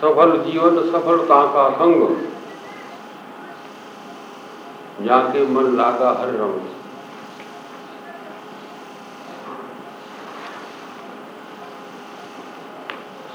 [0.00, 2.02] सफल जीवन सफलता का संग
[5.06, 6.60] जाके मन लागा हर रंग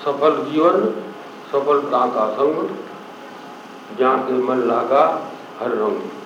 [0.05, 0.87] सफल जीवन
[1.51, 2.77] सफलता का संग
[3.99, 5.03] जाके मन लागा
[5.59, 6.18] हर रंग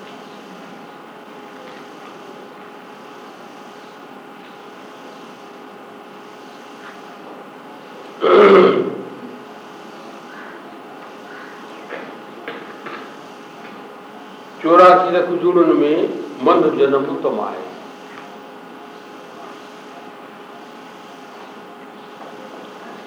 [15.23, 15.97] तक जुड़न में
[16.43, 17.61] मन जन्म तमाए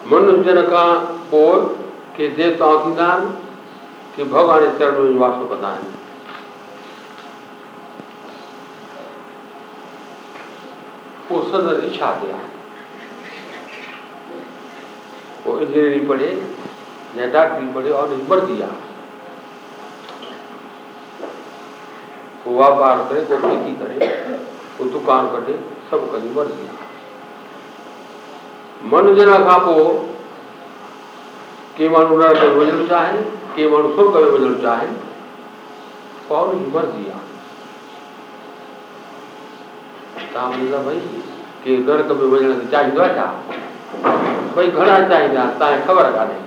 [0.06, 0.84] मन जन का
[1.30, 1.64] बोल
[2.16, 3.26] के देवताओं की दान,
[4.16, 5.84] के भगवान चरण में वास बताएँ
[11.30, 12.40] वो सदर इच्छा गया
[15.46, 16.30] वो इंजीनियरिंग पढ़े
[17.16, 18.68] या डॉक्टरी पढ़े और बढ़ दिया।
[22.56, 24.06] को वापार करे को खेती करे
[24.78, 25.54] को दुकान कढे
[25.90, 26.68] सभु कंदी मर्ज़ी
[28.92, 29.84] मन जन खां पोइ
[31.76, 33.22] के माण्हू नरक में वञणु चाहिनि
[33.56, 34.96] के माण्हू स्वर्ग में वञणु चाहिनि
[36.30, 37.34] उहा उनजी मर्ज़ी आहे
[40.34, 41.00] तव्हां भई,
[41.64, 43.26] के नरक में वञण चाहींदो आहे छा
[44.56, 46.40] भई घणा चाहींदा तव्हांखे ख़बर कान्हे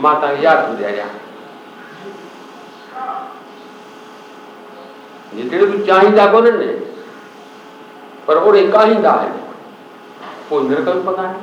[0.00, 1.08] माँ तव्हांखे यादि ॿुधायां
[5.36, 6.58] جيتري به چاهيندا ڪونهن
[8.26, 9.34] پر اوڙي ڪاهيندا آهن
[10.48, 11.40] پوءِ نرڪ ۾ پتا آهن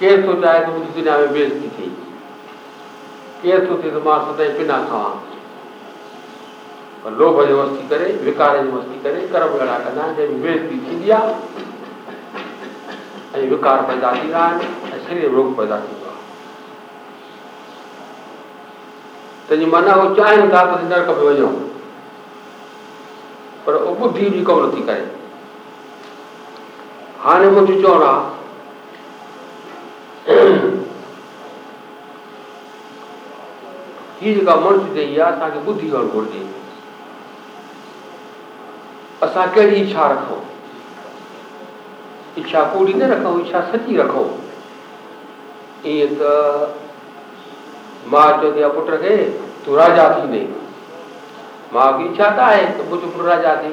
[0.00, 1.90] ڪير ٿو چاهي ته منهنجي دنيا ۾ بيزتي ٿئي
[3.42, 5.16] ڪير ٿو ٿئي ته مان سدائين پنا کاوان
[7.02, 10.46] پر لوڀ جو مستي ڪري وڪار جي مستي ڪري ڪرم اهڙا ڪندا آهن جنهن ۾
[10.46, 11.34] بيزتي ٿيندي آهي
[13.40, 14.58] ۽ وڪار پيدا ٿيندا آهن
[14.94, 16.01] ۽ شرير روڳ پيدا ٿيندو آهي
[19.48, 20.64] تنهنجي معنيٰ چاهين ٿا
[23.64, 23.74] پر
[24.66, 25.04] نٿي ڪري.
[27.24, 28.42] هاڻي منهنجو چوڻ آهي
[34.64, 35.06] منشيه
[36.12, 36.42] گهرجي.
[39.20, 40.42] اسان ڪهڙي اڇا رکون؟
[42.36, 44.28] اڇا ڪوڙي نه رکون اڇا سچي رکون.
[45.84, 46.32] ائين ته
[48.06, 49.16] माँ चौधरी पुत्र के
[49.64, 50.46] तू राजा थी नहीं।
[51.74, 53.72] माँ की इच्छा था है तो मुझ पुत्र राजा थी।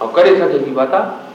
[0.00, 1.28] और करे सके की माता हाँ?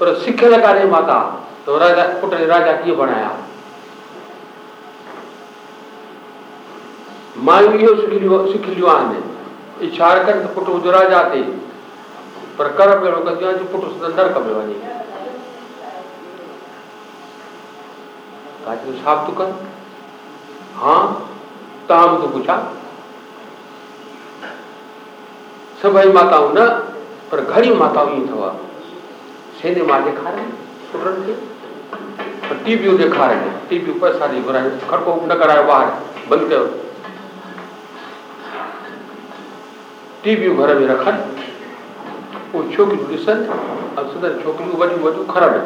[0.00, 1.18] पर सिख लगा रहे माता
[1.66, 3.30] तो राजा पुत्र राजा की बनाया।
[7.38, 7.94] मायू यो
[8.46, 9.20] सिख लियो आने।
[9.86, 11.40] इच्छा कर तो पुट उजरा जाते
[12.58, 14.99] पर कर पेड़ो कदिया जो पुट अंदर वाली है
[18.64, 19.48] कहा चलो साफ़ तो कर।
[20.76, 21.02] हाँ
[21.88, 22.56] ताम तो पूछा।
[25.82, 26.64] सब भाई माता हूँ ना,
[27.30, 28.50] पर घर ही माताओं था थवा
[29.62, 30.52] सेने मार दिखा रहे हैं
[31.26, 31.32] के।
[32.48, 35.86] और टीवी दिखा रहे हैं टीवी पर सारी बुरा है घर को न कराए, बाहर
[36.30, 36.66] बंद करो।
[40.24, 41.10] टीवी घर में रखा
[42.52, 43.44] वो छोकरी ॾिसनि
[43.98, 45.60] ऐं सदर छोकिरियूं तो वॾियूं वॾियूं खरनि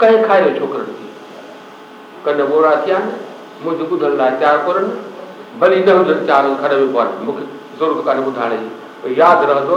[0.00, 1.09] कंहिं खायो छोकिरनि खे
[2.24, 3.10] ڪن ٻوڙا ٿيا آهن
[3.64, 4.56] منهنجو ٻڌڻ لاءِ تيار
[5.60, 6.18] ڀلي نه هجن
[7.24, 7.44] مون کي
[9.20, 9.74] ياد رهندو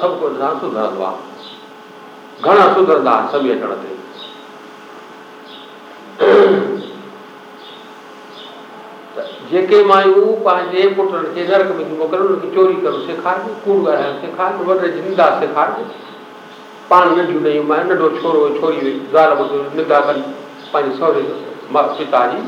[0.00, 0.12] سڀ
[0.60, 1.20] سڌرندو آهي.
[2.44, 3.14] گهڻا سڌرندا
[3.82, 3.92] تي.
[9.50, 10.82] جيڪي مايون پنهنجي
[11.50, 11.84] نرڪ ۾
[12.54, 13.78] چوري ڪرڻ سيکارجي ڪوڙ
[15.40, 15.84] سيکارجي
[16.90, 20.22] पाण नंढियूं नयूं माँ नंढो छोरो छोरी हुई ज़ाल ॿुध निंदा कनि
[20.72, 21.22] पंहिंजे सहुरे
[21.72, 22.40] माँ पिता जी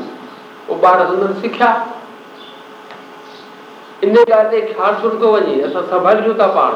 [0.69, 1.69] उहो ॿार हुननि सिखिया
[4.03, 6.73] इन ॻाल्हि ते ख़्यालु छो नथो वञे असां संभालियूं था पाण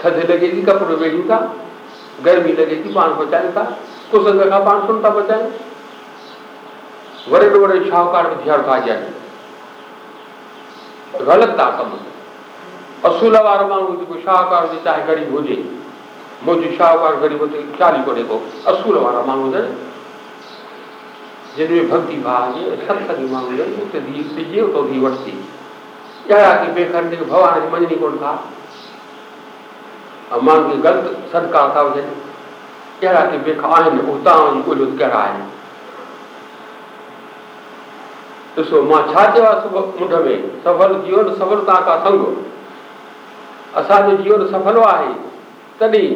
[0.00, 1.38] थधि लॻे थी कपिड़ो वेढ़ियूं था
[2.24, 3.64] गर्मी लॻे थी पाण बचायूं था
[4.10, 5.50] कुसंग खां पाण सुन था बचायूं
[7.30, 9.14] वॾे में वॾे शाहूकार थियण था ॾियनि
[11.30, 11.96] ग़लति था कमु
[13.08, 15.56] असूल वारो माण्हू जेको शाहूकार हुजे चाहे ग़रीब हुजे
[16.44, 19.74] मोदी शाहूकार गरीब ते चाली को देखो असूल वाला मानू जन
[21.56, 25.32] जिनमें भक्ति भाव है सत्संगी मानू जन उते दी सीजे तो दी वर्षी
[26.26, 28.32] क्या कि बेकार ने भगवान की मंजनी कौन था
[30.32, 32.02] अमान के गलत सदका था उसे
[33.00, 35.26] क्या कि बेकार ने उतान को जो कह रहा
[38.56, 39.52] तो सो माँ छाते वा
[40.20, 42.26] में सफल जीवन सफलता का संग
[43.76, 45.25] असा जीवन सफल है
[45.80, 46.08] तॾहिं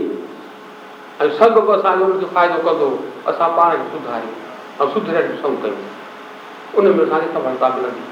[1.21, 2.89] ऐं संग बि असांजो उनखे फ़ाइदो कंदो,
[3.27, 4.35] असां पाण खे सुधारियूं
[4.81, 8.05] ऐं सुधरियल ॾिसूं कयूं। उन में असांखे सफलता मिलंदी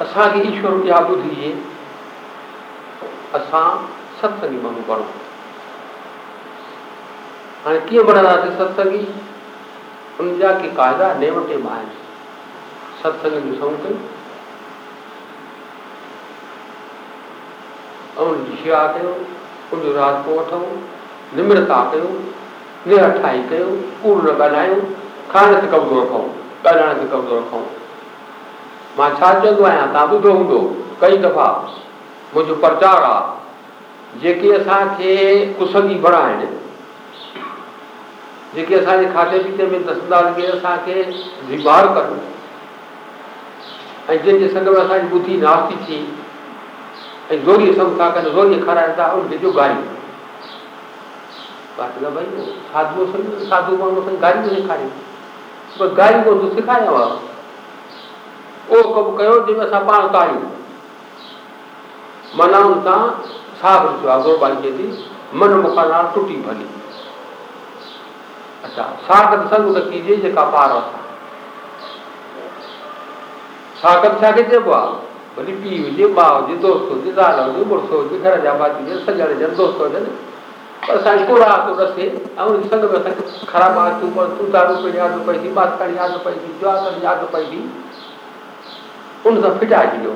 [0.00, 1.50] असांखे ईश्वर इहा ॿुधिजे,
[3.34, 3.66] असां
[4.20, 5.04] सत्संगी माण्हू पढ़ूं
[7.64, 9.06] हाणे कीअं पढ़ंदासीं सत्संगी?
[10.20, 11.96] उनजा के क़ाइदा नेम टेम आहिनि।
[13.02, 13.98] सत्संग ॾिसूं कयूं।
[18.18, 18.86] ऐं उनजी शेवा
[19.70, 20.66] ڪيو ان جو راستو وٺون
[21.36, 22.30] نمرتا ڪيون
[22.86, 24.80] نرٺائي ڪيون ڪوڙ نه ڳالهايون
[25.32, 26.28] کائڻ تي قبضو رکون
[26.64, 27.64] ڳالهائڻ تي قبضو رکون
[28.98, 30.60] مان ڇا چوندو آهيان توهان ٻڌو هوندو
[31.00, 31.50] ڪئي دفعا
[32.34, 35.12] منهنجو پرچار آهي جيڪي اسان کي
[35.58, 36.56] ڪسنگي بڙا آهن
[38.54, 40.94] جيڪي اسان جي کاڌي پيتي ۾ دسندا لڳي اسان کي
[41.48, 42.08] بيمار ڪن.
[44.08, 45.98] ۽ جنهن جي سنگ ۾ اسان جي ٻڌي ناشتي ٿي
[47.30, 49.80] ۽ زوريءَ سنگ ٿا ڪن زوريءَ کارائن ٿا ان کي جو گاري
[51.78, 52.26] ڀئي
[52.72, 53.06] ساڌو
[53.48, 54.88] ساڌو ماڻهو اسان جي گاري ٿو سيکاري
[55.78, 56.94] پر گاري ڪونه ٿو سيکاريانو
[58.70, 60.46] اهو ڪم ڪيو جنهن ۾ اسان پاڻ تاڙيون
[62.40, 63.02] معنيٰ هن سان
[63.60, 66.66] صاف ڏسو آهي ٽٽي ڀلي.
[68.68, 70.70] اڇا ساگت سنگ ڪيجئي جيڪا پار
[73.82, 75.07] ساگت ڇاکي چئبو آهي
[75.38, 79.04] भली पीउ हुजे माउ हुजे दोस्त हुजे ज़ाल हुजे मुड़ुसु हुजे घर जा भाती हुजनि
[79.06, 80.10] सॼण हुजनि दोस्त हुजनि
[80.86, 82.06] पर असांखे को रास्तो रसे
[82.38, 85.96] ऐं उन संग में असांखे ख़राबु आदतूं पर तूं दारू पीअण यादि पई थी मास्ताणी
[85.96, 87.60] यादि पई थी ज्वार यादि पई थी
[89.28, 90.14] उन सां फिटाइजी वियो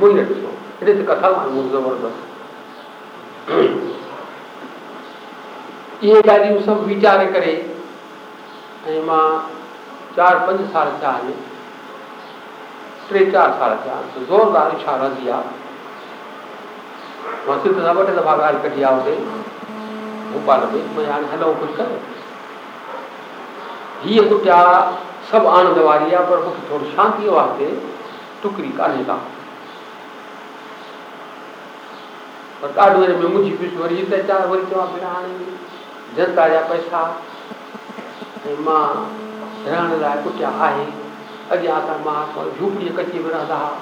[0.00, 2.20] मुंहुं न ॾिसो हिते त कथा माण्हू ज़बरदस्त
[6.04, 7.56] इहे ॻाल्हियूं सभु वीचारे करे
[8.88, 9.26] ऐं माँ
[10.16, 11.12] चारि पंज साल थिया
[13.08, 15.36] ट्रे चार साल के जोरदार इशारा दिया।
[17.48, 19.14] मस्जिद न बटे दबा गाल कटिया उसे
[20.30, 21.88] भोपाल में मैं यार हेलो, कुछ कर।
[24.04, 24.60] ही तो क्या
[25.30, 27.66] सब आन दवारिया पर मुख थोड़ी शांति वास्ते
[28.42, 29.14] टुकरी का नेता
[32.62, 36.60] पर काट मेरे में मुझी पिछ वरी जिते चार वरी तो आप रहने जनता जा
[36.68, 37.00] पैसा।
[38.60, 38.86] माँ
[39.66, 40.86] रहण लाइ कुटिया आहे।
[41.52, 43.76] अज्ञाता मास और झूपड़ी कच्ची में रहता रहा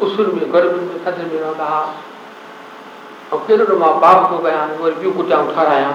[0.00, 1.80] उसुर में, गर्भ में सदर में रहता रहा
[3.32, 5.92] और किरण तो माँ बाप को गया, और भी कुटिया उठा रहा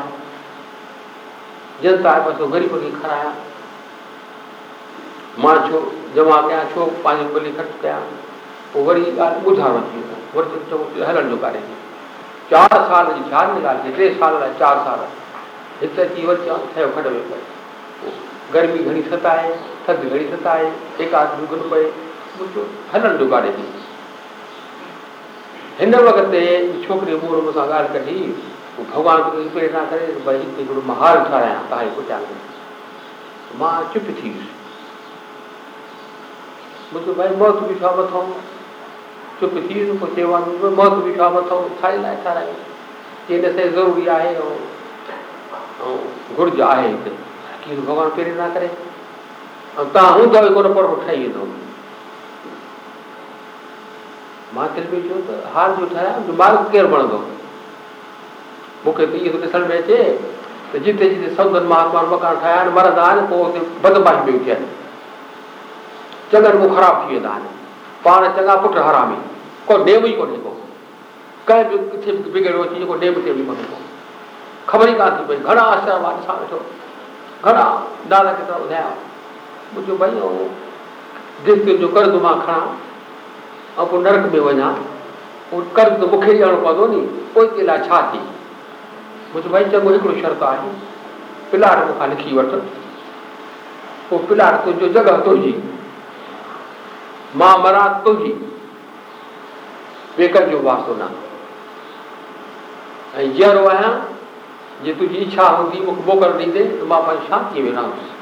[1.84, 3.34] जनता है बस गरीब की खराया
[5.40, 5.80] माँ छो
[6.16, 7.98] जमा गया छो पानी बलि खर्च गया
[8.76, 10.00] वो वरी गाल बुझा रखी
[10.36, 11.62] वरी चो हलन जो कार्य
[12.52, 15.08] चार साल झाड़ निकाल के टे साल रहा चार साल
[15.82, 17.10] हित की वर चार खड़े
[18.54, 19.50] गर्मी घनी सताए।
[19.88, 21.86] ٿڌ گهڻي ستائي ايڪاڌ دگن پئي
[22.94, 23.66] هلڻ جو ڪاري ٿي
[25.80, 26.44] هن وقت تي
[26.86, 28.18] ڇوڪري مون سان ڳالهه ڪڍي
[28.78, 32.22] ڀڳوان کي پريرڻا ڪري ڀئي هتي هڪڙو مان حال ٺارايان توهان جي پٺيان
[33.62, 34.50] مان چپ ٿي ويس
[36.94, 38.34] مون کي ڀئي موت به ڇا مٿان
[39.40, 40.28] چپ ٿي ويس پوءِ چيو
[40.82, 42.60] موت به ڇا مٿان ڇا لاءِ ٺارايون
[43.28, 45.96] چئي ڏسي ضروري آهي ۽
[46.38, 47.12] گهرج آهي هتي
[47.72, 48.70] ڀڳوان پريرڻا ڪري
[49.82, 51.44] ۽ توهان هوندو ڪونه پر ٺهي ويندو
[54.56, 57.20] مان دل ۾ چيو ته حال جو ٺاهيان مارگ ڪير وڻندو
[58.84, 59.98] مون کي ته اهو ڏسڻ ۾ اچي
[60.72, 64.62] ته جتي جتي سودن مهاتما مڪان ٺاهيا آهن مرندا آهن پوءِ هتي بدمعاشي پيون ٿين
[66.32, 67.44] چڱن مون خراب ٿي ويندا آهن
[68.06, 69.20] پاڻ چڱا پٽ هرامي
[69.68, 70.52] ڪو نيم ئي ڪونهي ڪو
[71.50, 73.10] ڪنهن به ڪٿي به بگڙيو اچي ڪونهي
[73.74, 73.78] ڪو
[74.72, 76.64] خبر ئي ڪانه ٿي پئي گهڻا ڏسان ويٺو
[77.46, 77.66] گهڻا
[78.16, 78.90] نالا ڪيترا ٻڌايا
[79.74, 80.12] منهنجو ڀئي
[81.46, 82.68] دل جو قرض مان کڻان.
[83.78, 84.74] ۽ پوءِ نرڪ ۾ وڃان.
[85.50, 87.02] پوءِ قرض مون کي ڏيڻو پوندو ني.
[87.34, 88.20] پوءِ هتي لاءِ ڇا ٿي؟
[89.34, 90.72] منهنجو ڀئي چڱو هڪڙو شرط آهي.
[91.52, 92.52] پلاٽ مون کان لکي وٺ.
[94.10, 95.54] پوءِ پلاٽ تنهنجو جڳهه تنهنجي.
[97.40, 98.34] مان مران تنهنجي.
[100.18, 101.08] ٻئي جو واستو نه.
[103.18, 103.96] ۽ جهڙو آهيان
[104.84, 108.17] جي تنهنجي اڇا هوندي مون کي موڪل ڏيندي ته مان پنهنجي شانتيءَ ۾ رهندس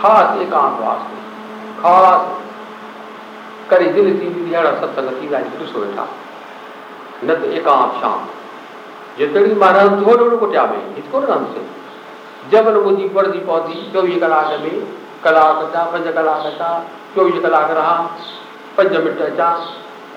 [0.00, 1.16] ख़ासि एकांत वास्ते।
[1.82, 2.26] ख़ासि
[3.70, 6.04] करे दिलि थींदी अहिड़ा सत्संग थींदा आहिनि ॾिसो वेठा।
[7.24, 8.24] न त एकांत शांत
[9.18, 11.62] जेतिरी माँ रहंदुसि होॾो कुटिया में हिते कोन रहंदुसि
[12.50, 14.76] जबल मुंहिंजी पढ़ंदी पवंदी चोवीह कलाक में।
[15.24, 16.72] कलाक अचां पंज कलाक अचां
[17.14, 17.96] चोवीह कलाक रहा।
[18.76, 19.52] पंज मिंट अचां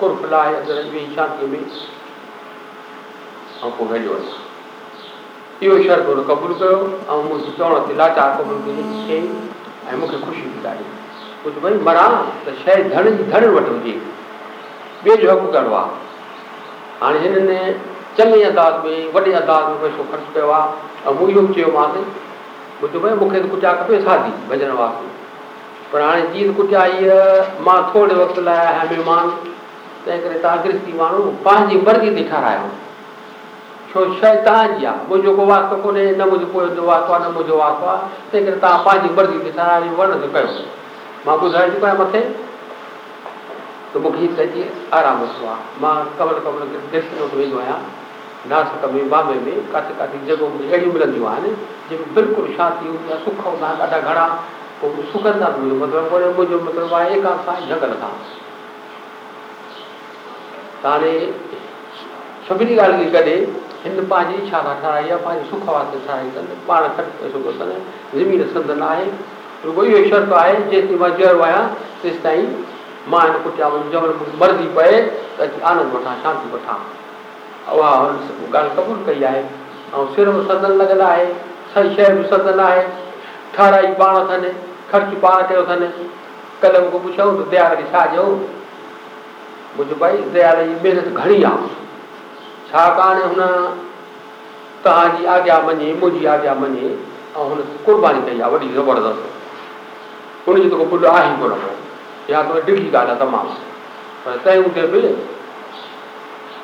[0.00, 1.58] कुर्फ लाहे अंदरि वेही शांतीअ में।
[3.64, 4.36] ऐं पोइ हलियो वञा
[5.62, 6.78] इहो शर्त हुन क़बूलु कयो
[7.10, 8.58] ऐं मुंहिंजो चवण ते लाचार क़बूल
[9.08, 9.20] कई
[9.92, 10.84] ۽ مون کي خوشي ڏاڍي.
[11.44, 12.12] ڪجهه ڀئي مران
[12.44, 13.94] ته شيءِ ڌڻ جي ڌڻ وٽ هجي.
[15.04, 15.90] ٻئي جو حق ڪرڻو آهي؟
[17.02, 17.50] هاڻي هنن
[18.16, 20.68] چڱي انداز ۾ وڏي انداز ۾ پئسو خرچ ڪيو آهي
[21.06, 21.94] ۽ مون اهو به چيومانس
[22.82, 25.08] ٻڌو ڀئي مون کي ته ڪٽيا کپي سادي ڀڄڻ واسطي.
[25.90, 27.18] پر هاڻي جيئن ڪٽيا اها
[27.66, 29.26] مان ٿوري وقت لاءِ آهيان مهمان
[30.04, 32.70] تنهن ڪري توهان گرهستي ماڻهو پنهنجي مرضي تي ٺارايو
[33.92, 37.28] ڇو شيءِ توهان جي آهي؟ منهنجو ڪو واستو ڪونهي نه منهنجو جو واستو آهي نه
[37.34, 38.04] منهنجو واستو آهي.
[38.30, 40.48] تنهن ڪري توهان پنهنجي مرضي تي ٺارايو وڻ تي ڪيو.
[41.26, 42.22] مان ٻڌائي چڪو آهيان مٿي.
[43.92, 44.62] ته مون کي سڄي
[44.98, 46.36] آرام ٿيو آهي مان ڪمل
[46.92, 47.82] ڏسڻ وٽ ويندو آهيان.
[48.50, 51.44] ناسڪ ۾ بامبي ۾ ڪٿي ڪٿي جڳهيون اهڙيون ملنديون آهن
[51.88, 54.26] جنهن ۾ بلڪل شانتي هوندي آهي سک هوندا آهن ڏاڍا گهڻا.
[54.80, 55.48] پوءِ سکندا
[55.82, 58.14] مطلب منهنجو مطلب آهي ايڪانت سان جهگڙ سان
[60.82, 61.12] ته هاڻي
[62.46, 63.36] سڀني ڳالهه کي گڏي
[63.84, 67.70] هن پنهنجي اڇا سان ٺارائي آهي پنهنجي سک واسطي ٺارائي اٿن پاڻ خرچ پئسو اٿن
[68.18, 69.06] زمين سندن آهي.
[69.66, 71.66] رڳو اهو شرط آهي جيستائين مان جهڙو آهيان
[72.02, 72.48] تيس تائين
[73.14, 75.00] مان هن جنهن مهل مرضي پئي
[75.38, 76.80] ته آنند وٺان شانتي وٺان.
[77.72, 77.90] اها
[78.52, 79.44] ڳالهه قبول ڪئي آهي.
[79.94, 81.26] ۽ سر ۾ سندن لڳل آهي
[81.74, 82.86] صحيح شيءِ به سندن آهي.
[83.56, 84.48] ٺارائي پاڻ اٿن
[84.90, 85.86] خرچ پاڻ ڪيو اٿن
[86.62, 88.42] ڪلهه مون کي پڇئون ته ديال کي ڇا ڏيون
[89.76, 91.81] منهنجو ڀائي ديال جي محنت گهڻي آهي
[92.72, 93.40] ڇاڪاڻ هن
[94.84, 96.86] توهان جي آگيا مڃي منهنجي آگيا مڃي
[97.40, 99.20] ۽ هن قرباني ڪئي آهي وڏي زبردست.
[100.46, 101.56] ان جي ته ڪو پل آهي ئي ڪونه
[102.32, 103.46] يا ته ڊگهي ڳالهه آهي تمام.
[104.24, 105.02] پر تنهن هوندي به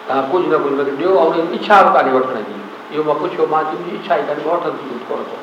[0.07, 2.57] توهان ڪجهه نه ڪجهه مون کي ڏيو ۽ ان جي اڇا به ڪانهي وٺڻ جي.
[2.93, 5.37] اهو مان پڇيو مان تنهنجي اڇا ئي ڪانهي مان وٺندس ڪونه ٿو.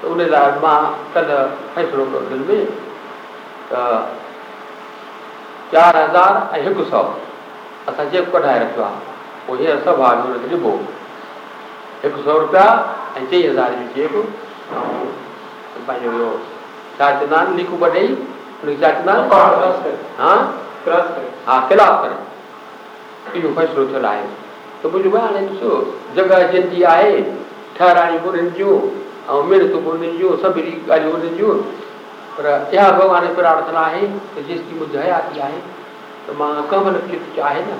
[0.00, 0.80] ته ان لاءِ مان
[1.14, 1.40] ڪلهه
[1.74, 2.60] فيصلو ڪيو دل ۾
[3.70, 3.80] ته
[5.72, 7.31] چار هزار ۽ هڪ سؤ
[7.88, 9.00] اسان چيڪ ڪڍائي رکيو آهي.
[9.46, 10.72] پوءِ هينئر سڀ هن کي ڏبو
[12.02, 12.66] هڪ سؤ رپيا
[13.20, 14.12] ۽ چئي هزار جي چيڪ.
[15.86, 16.30] پنهنجو اهو
[16.98, 18.08] ڇا چوندا آهن؟ لکون ٻه ڏيئي.
[18.62, 19.24] هن کي ڇا چوندا آهن؟
[20.20, 20.34] ها؟
[21.48, 22.16] ها خلاف ڪري.
[23.34, 24.24] اهو فيصلو ٿيل آهي.
[24.80, 25.70] ته منهنجو ڀائي هاڻي ڏسو
[26.16, 27.12] جڳهه جنهن جي آهي
[27.82, 28.80] انهن جون
[29.34, 31.58] ۽ مڻت به انهن جون سڀني ڳالهيون انهن جون.
[32.36, 34.02] پر اها ڀڳوان جي پرارٿنا آهي.
[34.34, 35.60] ته جيستائين منهنجي حياتي آهي
[36.26, 37.76] ته مان ڪنهن مهل چت چاهي نه؟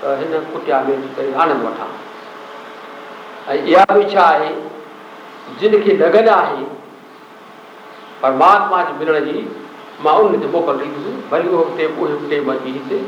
[0.00, 1.90] ته هن ڪٽيا ۾ اچي ڪري آنند وٺان.
[3.48, 4.50] ۽ اها به اڇا آهي
[5.60, 6.64] جن کي لڳل آهي
[8.22, 9.38] پرماتما جي ملڻ جي
[10.04, 11.06] مان ان تي موڪل ڏيندس.
[11.30, 13.00] ڀلي اهو ٽيم اهي ٽيم اچي هتي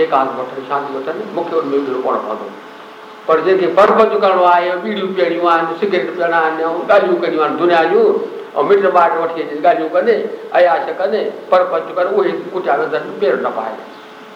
[0.00, 2.48] ايڪانت وٺن شانتي وٺن مون کي ان ۾ وجهڻو پوڻو پوندو.
[3.26, 7.42] پر جنهن کي پرپنچ ڪرڻو آهي بيڙيون پيئڻيون آهن سگريٽ پيئڻا آهن ۽ ڳالهيون ڪرڻيون
[7.46, 8.08] آهن دنيا جون
[8.58, 10.08] ۽ مٽ مائٽ وٺي اچي ڳالهيون ڪن
[10.58, 11.12] اياش ڪن
[11.50, 12.74] پرپنچ ڪن اهي ڪٽيا
[13.20, 13.74] پير نه پائي.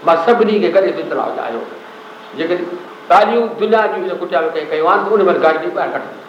[0.07, 1.62] مان سڀني کي ڪڏهن به اطلاع چاهيو.
[2.37, 2.67] جيڪڏهن
[3.11, 6.21] ڳالهيون دنيا جون ڪٽيا ۾ ڪنهن ڪيون آهن ان مهل گاڏي ٻاهر ڪڍن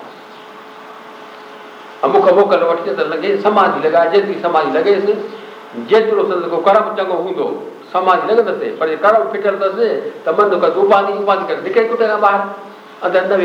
[2.04, 5.04] ۽ مون کي موڪل وٺي ته لڳي سماڌي لڳائي جيتري سماڌي لڳيس
[5.92, 6.24] جيترو
[6.54, 7.46] ڪو ڪرم چڱو هوندو
[7.92, 9.78] سماڌي لڳندس پر جي ڪرم ڦٽيل اٿس
[10.26, 12.42] ته من ڪندو اپاڌ اپاڌ ڪري نڪري ڪٽي کان ٻاهر؟
[13.06, 13.40] اندر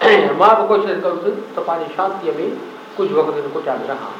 [0.40, 2.46] مان به ڪوشش ڪندس ته پنهنجي شانتيءَ ۾
[2.96, 4.14] ڪجهه وقت هن ڪٽيا ۾ رهان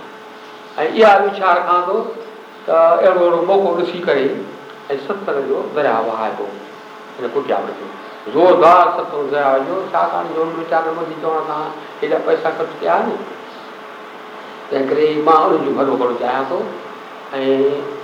[0.82, 1.96] ۽ اها اڇا رکان ٿو
[2.66, 4.28] ته اهڙو اهڙو موقعو ڏسي ڪري
[4.94, 6.46] ۽ ستسنگ جو دريا وهائبو
[7.18, 7.72] هن ڪٽيا ۾
[8.34, 11.62] زوردار ستسنگ دريا وڃو ڇاڪاڻ جو ويچار منهنجي چوڻ سان
[12.02, 13.18] هيڏا پئسا خرچ ڪيا آهن.
[14.70, 16.58] تنهن ڪري مان انهن جو ڀلو ڪرڻ چاهيان ٿو.
[17.38, 17.44] ۽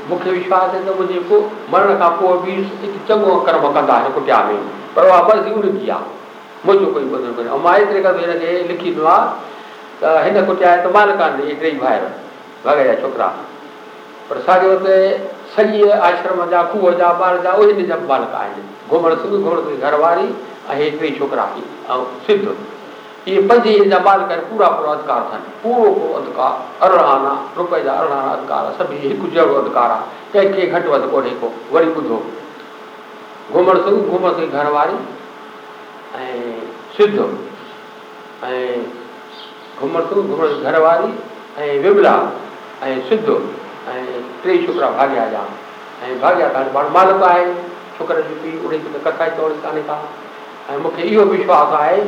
[0.09, 1.41] مون کي وشواس آهي ته منهنجي
[1.75, 4.57] مرڻ کان پوءِ به هڪ چڱو ڪرم ڪندا هن ڪٽيا ۾.
[4.95, 6.09] پر اها مرضي ان جي آهي.
[6.67, 7.51] منهنجو ڪوئي بدلو ڪونهي.
[7.57, 9.46] ۽ مان ايتري ڪري هن کي لکي ڏنو آهي
[10.01, 12.03] ته هن ڪٽيا آهي ته مالڪ آهن ٽي ڀائر
[12.65, 13.29] ڀڳ جا ڇوڪرا
[14.29, 14.97] پر ساڳيو هتي
[15.57, 19.79] سڄي آشرم جا کوهه جا ٻار جا اهي هن جا مالڪ آهن گهمڻ صبح گهمڻ
[19.85, 20.27] گهرواري
[20.75, 25.21] ۽ هي ٽي ڇوڪرا ۽ سڌ اهي پنج هن جا مالڪ آهن پورا پورا اڌڪار
[25.29, 26.53] اٿن پورو پورو اڌڪار
[26.89, 27.25] ارڙهن
[27.61, 31.49] رپئي جا ارڙهن اڌڪار سڀئي هڪ جهڙو اڌڪار آهي ڪنهن کي گهٽ وڌ ڪونهي ڪو
[31.79, 32.21] وري ٻڌو
[33.55, 34.99] گهمڻ سنگهه گهمڻ سنگهه گهرواري
[36.21, 36.29] ۽
[36.99, 37.19] سڌ
[38.53, 38.96] ۽
[39.81, 41.11] گهمڻ گهمڻ گهرواري
[41.65, 42.15] ۽ وملا
[42.89, 43.29] ۽ سڌ
[43.95, 44.01] ۽
[44.43, 45.43] ٽي ڇوڪرا ڀاڳيا جا
[46.07, 47.45] ۽ ڀاڳيا ڪانه پاڻ مالڪ آهي
[47.99, 49.97] ڇوڪرن جي پيءُ ان جي ڪٿا چوڻي ڪانهي ڪا
[50.75, 52.01] ۽ مون کي اهو وشواس آهي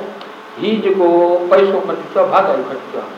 [0.60, 1.08] هيءُ جيڪو
[1.52, 3.16] پئسو خرچ ٿيو آهي ڀاڳائي خرچ ٿيو آهي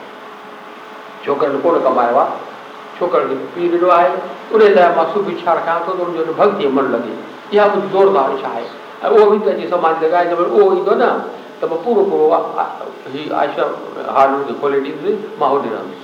[1.24, 2.38] ڇوڪرن ڪونه ڪمايو آهي
[3.00, 4.12] ڇوڪرن کي پيءُ ڏنو آهي
[4.52, 7.14] ان لاءِ مان شڀ اڇا رکان ٿو ته ان جو ڀڪتيءَ من لڳي
[7.52, 8.66] اها منهنجي زوردار اڇا آهي
[9.02, 11.10] ۽ اهو به ته اچي سماج جنهن مهل اهو ايندو نه
[11.60, 13.72] ته مان پورو پورو آشرم
[14.16, 16.00] حال هن کي کولي ڏيندس مان هوڏي رهندس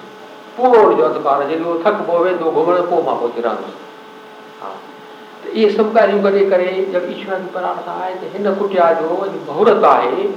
[0.56, 3.74] پورو هن جو اڌڪار جڏهن اهو ٿڪبو ويندو گهمڻ پوءِ مان پهچي رهندس
[4.62, 4.70] ها
[5.42, 9.32] ته اهي سڀ ڳالهيون ڪري جب ايشور جي پرارٿنا آهي ته هن ڪٽيا جو اڄ
[9.48, 10.28] مهورت آهي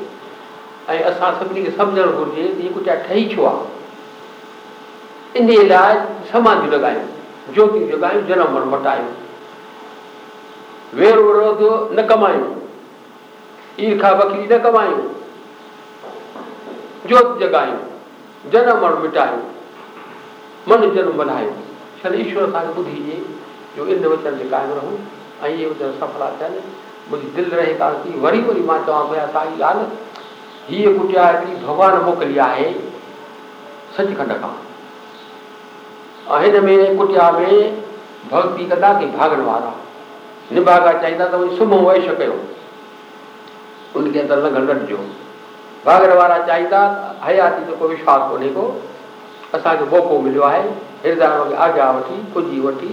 [0.95, 3.65] ۽ اسان سڀني کي سمجهڻ گهرجي ته هيءَ ڪٽيا ٺهي ڇو آهي
[5.41, 5.91] ان لاءِ
[6.31, 7.07] سماڌيون لڳايون
[7.57, 9.11] جيوتيون جڳايون جنم مرڻ مٽايون
[11.01, 11.61] وير وروڌ
[11.97, 12.58] نه ڪمايون
[13.86, 15.01] ईर्खा बकरी न कमायूं
[17.09, 19.41] जोत जॻायूं जनम मरण मिटायूं
[20.69, 21.55] मन जनम बनायूं
[22.03, 23.17] छॾ ईश्वर असांखे ॿुधिजे
[23.77, 24.98] जो इन वचन ते क़ाइमु रहूँ
[25.43, 26.62] ऐं इहे वचन सफला थियनि
[27.12, 29.86] मुंहिंजी दिलि रहे कान थी वरी वरी माँ चवां पिया साईं ॻाल्हि
[30.69, 32.71] हीअ कुटिया हिकिड़ी भॻवानु मोकिली आहे
[33.98, 34.55] सचखंड खां
[36.31, 37.83] ऐं हिन में, कुटिया में,
[38.31, 39.74] भक्ति कंदा की भागण वारा।
[40.51, 42.36] निभागा चाहींदा त वरी सुम्हो वैश कयो
[43.96, 45.01] ان کي اندر لنگهڻ رٽجو
[45.86, 46.81] ڀاگڻ وارا چاهيندا
[47.25, 48.65] حياتي جو ڪو وشواس ڪونهي ڪو.
[49.58, 50.63] اسان کي موقعو مليو آهي
[51.03, 52.91] هردي آگيا وٺي پڄي وٺي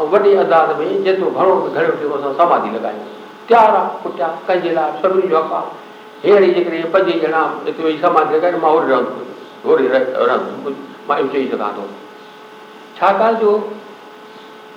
[0.00, 3.06] ۽ وڏي انداز ۾ جيترو گهڻو گهڻي وٺي اسان سماڌي لڳايون
[3.48, 5.40] تيار آهي ڪٽيا ڪنهن جي لاءِ سڀني جو
[6.24, 9.16] جيڪڏهن پنج ڄڻا هتي ويهي سماڌي لڳائين مان هوڏي رهندس
[9.66, 10.76] هوڏي رهندس
[11.08, 11.86] مان اهو چئي سگهان ٿو.
[12.98, 13.50] ڇاڪاڻ جو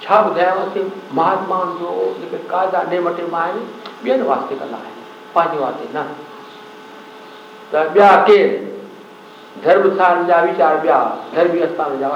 [0.03, 0.75] ڇا ٻڌايانوس
[1.19, 1.89] مهاتمائن جو
[2.21, 3.59] جيڪي ڪاجا نيم ٽيم آهن
[4.03, 4.98] ٻين واسطي ڪندا آهن
[5.35, 5.63] पंहिंजो
[9.63, 10.23] धर्मशाल
[11.35, 12.09] धर्मी आस्थान जा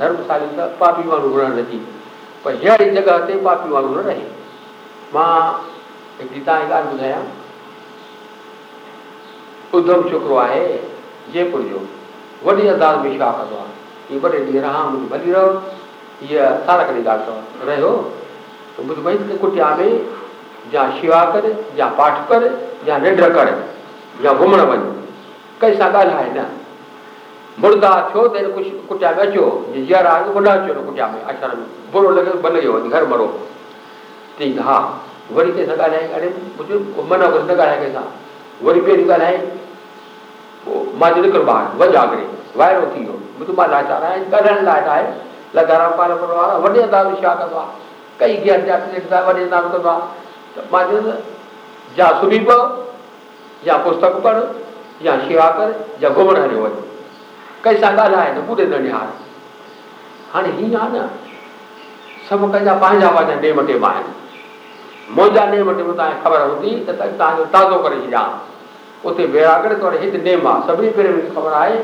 [0.00, 0.46] धर्मशाल
[0.80, 1.78] पापी वांगुरु रही
[2.44, 2.54] पर
[3.44, 4.24] पापी वांगुरु न रहे
[5.14, 5.34] माँ
[6.20, 7.22] हिकिड़ी तव्हांजी ॻाल्हि ॿुधायां
[9.78, 10.36] उधम छोकिरो
[11.34, 11.86] जयपुर जो
[12.44, 13.72] वॾी अंदाज में शाह कंदो आहे
[14.08, 15.48] हीअ वॾे ॾींहुं भली रहो
[16.22, 17.92] हीअ सारा कॾहिं ॻाल्हि अथव रहियो
[18.78, 20.11] त मुंहिंजी कुटिया में
[20.72, 22.42] يا شوا ڪر يا پاٺ ڪر
[22.86, 23.48] يا ننڊ ڪر
[24.24, 24.82] يا گهمڻ وڃ
[25.60, 26.44] ڪنهن سان ڳالهائي نه
[27.64, 29.44] مردا ٿيو ته ڪجهه ڪٽيا ۾ اچو
[30.12, 33.26] آهي وڏا اچو ڪٽيا ۾ اچڻ ۾ برو لڳي ڀلي ويو وڃي گهر مرو
[34.38, 34.78] چئي ها
[35.36, 36.70] وري ڪنهن سان ڳالهائي اڙي ٻڌ
[37.10, 37.26] من
[37.60, 38.06] ڳالهائي ڪنهن سان
[38.68, 39.38] وري پهرين ڳالهائي
[40.64, 42.26] پوءِ مان چيو نڪر ٻاهر وڃ آگري
[42.62, 45.06] وائرو ٿي ويو ٻڌ مان لاچار آهيان ڳالهائڻ لاءِ آهي
[45.54, 47.72] وارا وڏي انداز ڇا ڪندو آهي
[48.20, 50.21] ڪئي گير جا وڏي انداز ڪندو آهي
[50.54, 51.00] ته مان چيو
[51.98, 52.60] يا سمهي پئو
[53.68, 54.44] يا پستڪ پڙهه
[55.06, 55.68] يا شيوا ڪر
[56.02, 56.74] يا گهمڻ هليو وڃ.
[57.62, 59.08] ڪنهن سان ڳالهائي نه ٻڌي نه ڏيار
[60.32, 60.50] هاڻي.
[60.58, 61.04] هيئن آهي نه
[62.28, 64.06] سڀ ڪنهن جا پنهنجا پنهنجا نيم ٽيم آهن.
[65.16, 68.30] منهنجا نيم ٽيم توهان کي خبر هوندي ته توهان جو تازو ڪري ڇڏيان.
[69.04, 71.78] اتي بيراگڙ ته هتي نيم آهي سڀني پهرين مون کي خبر آهي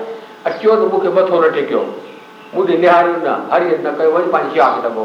[0.49, 1.83] اچو ته مون کي مٿو نه ٽيڪيو.
[2.53, 5.05] مون کي نهاريو نه هري نه ڪيو وڃي پنهنجي شيا کي دٻو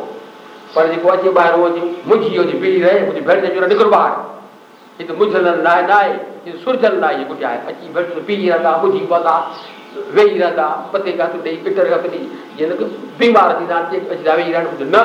[0.73, 1.55] پر جيڪو اچي ٻاهر
[2.09, 4.13] منجهي هجي بيهي رهي منهنجي ڀيڻ چيو نڪر ٻاهر
[4.99, 9.35] هتي منجهل آهي سرجل نه هيءَ ڪجهه آهي اچي ڀيڻ پيجي رهندا منجهي پوندا
[10.15, 12.25] ويهي رهندا پتي هٿ ڏيئي پٽ هٿ ڏيئي
[12.57, 12.71] جيئن
[13.19, 13.77] بيمار ٿيندا
[14.39, 15.03] ويهي رهن نه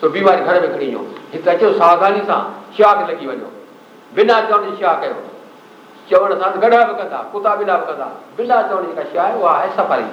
[0.00, 1.02] ته بيماري گهر ۾ کڻي وڃو
[1.34, 2.42] هتي اچو ساوڌاني سان
[2.76, 3.48] شيا کي لڳي وڃو
[4.16, 5.16] بنا چوڻ جي شيا ڪيو
[6.10, 9.52] چوڻ سان گڏا به ڪندا ڪتا بنا به ڪندا بنا چوڻ جيڪا شيءِ آهي اها
[9.58, 10.08] آهي سفاري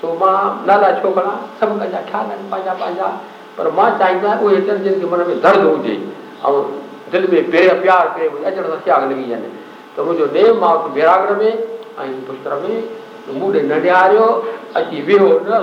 [0.00, 3.08] سو مان نالا ڇو کڻان سڀ ڪنهن جا خيال آهن پنهنجا پنهنجا
[3.56, 5.96] پر مان چاهيندو آهيان اهي اچن کي من ۾ درد هجي.
[6.48, 6.54] ۽
[7.12, 9.50] دل ۾ پير پيار پريم اچڻ سان تياڳ لڳي وڃي
[9.94, 11.50] ته منهنجو نيم مان بيراگڙ ۾
[12.02, 12.72] ۽ پشڪر ۾
[13.38, 13.52] مون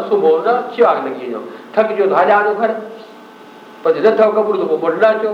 [0.10, 1.42] سمهو نه تياڳ لڳي وڃو.
[1.76, 2.72] ٿڪجو ته هليا وڃو گهر.
[3.84, 5.32] پر نه اٿو قبور ته پوءِ منڊ نه اچو.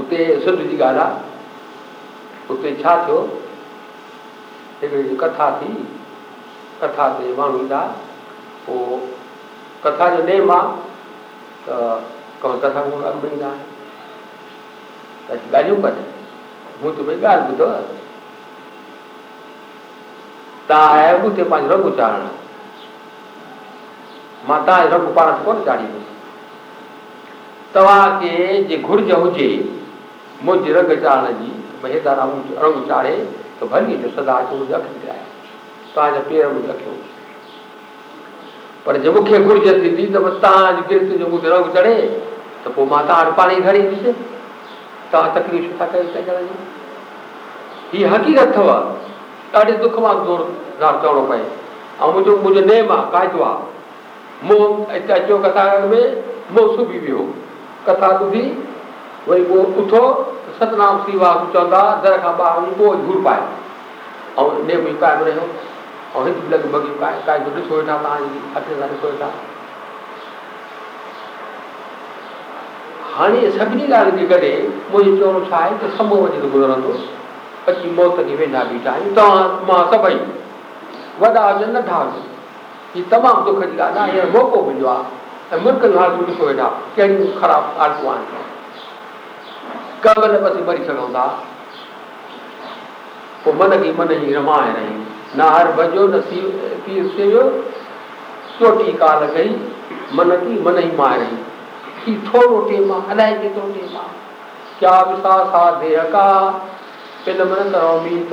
[0.00, 1.16] اتي سنڌ جي ڳالهه آهي.
[2.50, 3.18] اتي ڇا ٿيو؟
[4.82, 5.72] هڪڙي ڪٿا ٿي.
[6.80, 7.80] ڪٿا تي ماڻهو ايندا
[8.66, 9.19] پوءِ
[9.82, 10.68] ڪٿا جو نيم آهي
[11.64, 11.74] ته
[12.42, 13.50] ڪٿا اڳ ۾ ايندا
[15.26, 15.96] ته ڳالهيون ڪن
[16.82, 17.66] مون ته ڀئي ڳالهه ٻڌو
[20.68, 22.24] توهان آيا آهيو اتي پنهنجو رنگ چاڙهڻ
[24.48, 26.06] مان توهان جو رنگ پاڻ ڪونه چاڙهيندس
[27.74, 28.32] توهان کي
[28.68, 29.50] جي گهرج هجي
[30.44, 31.50] منهنجي رنگ چاڙهڻ جي
[31.82, 31.98] ڀئي
[32.64, 33.16] رنگ چاڙهي
[33.58, 34.84] ته ڀلي جو سدا منهنجي اک
[35.94, 36.44] توهان جا پير
[38.84, 41.66] پر جي مون کي گهرج ٿيندي ته بس توهان جي گرت جو مون کي رنگ
[41.74, 42.08] چڙهي
[42.64, 44.22] ته پوءِ مان توهان پاڻي کڻي ايندس
[45.10, 46.56] توهان تڪليف ڇا ڪيو ڪنهن جي؟
[47.92, 48.64] هيءَ حقيقت اٿو.
[49.52, 51.44] ڏاڍي دک مان زوردار چوڻو پئي.
[52.00, 53.64] ۽ منهنجو منهنجو نيم آهي قاعدو آهي.
[54.48, 55.64] مون هتي اچو ڪٿا
[55.94, 56.02] ۾
[56.58, 57.24] مون سبي ويو.
[57.86, 58.44] ڪٿا ٻڌي
[59.26, 60.04] وري پوءِ اٿو
[60.60, 63.42] ستنام واهه چوندا در کان ٻاهر پوءِ ڌوڙ پائي.
[64.44, 65.44] ۽ نيم ئي قائم رهيو
[66.18, 66.84] ۽ هڪ لڳ ڀڳ
[67.26, 69.28] قاعدو ڏسو ويٺا توهان جي هٿ سان ڏسو ويٺا
[73.16, 74.52] هاڻي سڀني ڳالهه کي گڏي
[74.92, 76.92] منهنجو چوڻو ڇا آهي ته سموهه وڃي گذرندو
[77.72, 80.18] اچي موت کي ويندا بيٺا آهيون توهان مان سڀئي
[81.22, 82.24] وڏا هجن ننڍا هجن
[82.94, 86.50] هيءَ تمام دک جي ڳالهه آهي هينئر موقعو مليو آهي ۽ ملڪ جون حالتون ڏسو
[86.50, 88.24] ويٺا ڪهڙيون خراب حالتون آهن
[90.04, 91.26] ڪب نه بسي مري سگهون ٿا
[93.44, 96.20] پوءِ من کي من جي رمائي رهي न हर भजो न
[96.84, 97.40] पीसो
[98.58, 99.50] चोटी काल गई,
[100.14, 101.46] मन की मन ही मारी।
[102.04, 104.02] की थोड़ो टेमा अलह के तो टेमा।
[104.78, 106.26] क्या विशा सा देह का?
[107.24, 108.30] पिलमन करो मीत।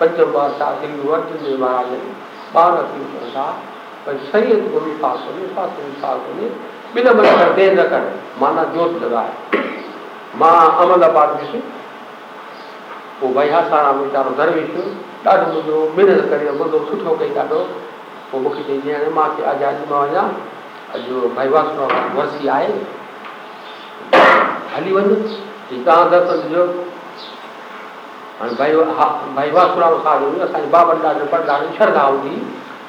[0.00, 1.98] पंचम बादशाह सिंह वर्ष देव महाराज ने
[2.54, 3.44] बारह सिंह चौथा
[4.06, 6.48] पर शरीर गुरु पास ने शास्त्र शास्त्र ने
[7.14, 9.60] मन कर दे न कर, माना जोत लगाए। है
[10.36, 11.04] माँ अमल
[11.34, 11.79] में से
[13.20, 14.68] پوءِ ڀئي ها سارا ويچارو درويش
[15.24, 17.60] ڏاڍو منهنجو محنت ڪري منهنجو سٺو ڪئي ڏاڍو.
[18.30, 20.28] پوءِ مون کي چئي جيئن هاڻي مون کي اڄ اڄ مان وڃان
[20.94, 21.04] اڄ
[21.36, 22.70] ڀائي واسرا ورسي آهي.
[24.74, 25.08] هلي وڃ
[25.84, 26.64] توهان درشن ڏجو.
[28.40, 29.06] هاڻي ڀائي ها
[29.36, 32.34] ڀائي واسرام هئي اسان جي بابن ڏاڍو پرڏاڍي شرڌا هوندي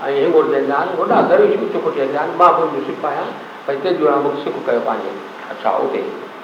[0.08, 3.30] ۽ هنگور ويندا آهن وڏا درويش اچ ڪٽيا آهن مان به هن جو سک آهيان.
[3.68, 5.12] ڀئي تيجو مون کي سک ڪيو پنهنجي.
[5.52, 6.02] اڇا اتي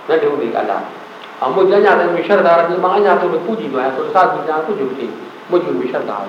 [0.09, 1.06] ننڍي هوندي ڳالهه آهي
[1.39, 5.11] 모자냐는 미셔다라는 마냐도 부지도야 소사지자 부지티
[5.49, 6.25] 모주 미셔다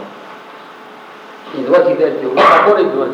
[1.54, 3.08] 이거 기대 좀 바꿔래 줘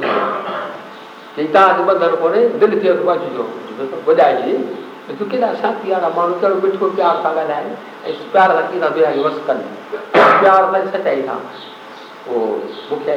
[1.36, 3.44] चिंता बंधन कोने दिल के रुपा जो
[4.06, 4.52] ॿुधाइजे
[5.18, 9.10] तूं केॾा असां थी माण्हू कहिड़ो मिठो प्यार सां ऐं प्यार सां केॾा
[9.48, 9.66] कनि
[10.14, 11.38] प्यार सचाई सां
[12.28, 12.44] उहो
[12.90, 13.14] मूंखे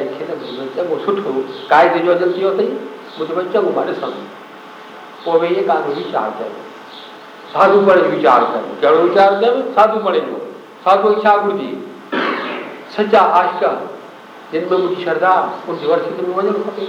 [0.76, 1.34] चङो सुठो
[1.70, 2.68] काइदे जो अजल थियो अथई
[3.18, 4.26] मुंहिंजो चङो माँ ॾिसंदुमि
[5.24, 6.67] पोइ भई
[7.52, 10.36] ساڌو پڻي ويچار ڪر ڪهڙو ويچار ڪر ساڌو پڻي جو
[10.84, 11.70] ساڌو ڇا گهرجي
[12.96, 13.62] سچا آشڪ
[14.52, 15.34] جن ۾ منهنجي شرڌا
[15.68, 16.86] وڃڻ کپي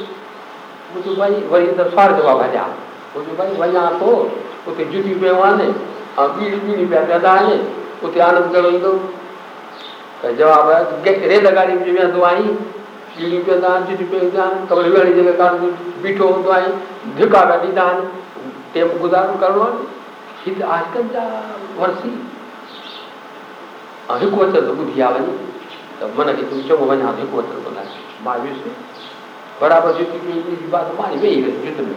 [0.91, 2.65] منهنجو ڀائي وري سورڳ مان ڀڄا
[3.13, 4.09] منهنجو ڀائي وڃان ٿو
[4.67, 5.61] اتي جتي پيو آهن
[6.23, 7.49] ۽ ٻيڙي ٻيڙي پيا پيا آهن
[8.07, 8.93] اتي آنند ايندو
[10.21, 10.65] ته جواب
[11.33, 12.49] ريل گاڏي ۾ ويهندو آهين
[13.19, 13.25] جي
[16.03, 16.73] بيٺو هوندو آهين
[17.21, 17.99] ڌڪا ڏيندا آهن
[18.73, 19.79] ٽيم گذارو ڪرڻو آهي
[20.43, 21.23] सिद्ध आजकलच्या
[21.77, 22.11] वर्षी
[24.09, 25.19] अधिक वचन तो बुद्धि आवे
[26.17, 27.83] मन के तुमच्या मोबाईल अधिक वचन बोला
[28.23, 28.63] बावीस
[29.61, 31.93] बराबर जो की ये बात मान में ही जितने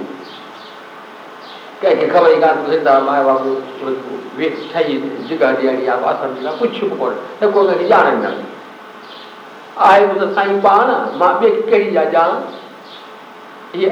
[1.83, 3.45] कह के खबर एक आदमी से माए बाप
[3.79, 4.49] तुरंत वे
[5.29, 8.31] जगह दिया दिया वासन दिया कुछ छुप पड़ तो को कह जाने ना
[9.81, 12.25] आए साईं पाना, माँ बे जा जा
[13.75, 13.91] ये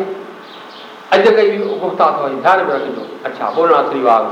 [1.14, 4.24] अॼु कई गुफ़्ता अथव ध्यानु में रखिजो अच्छा बोलणा श्री वाग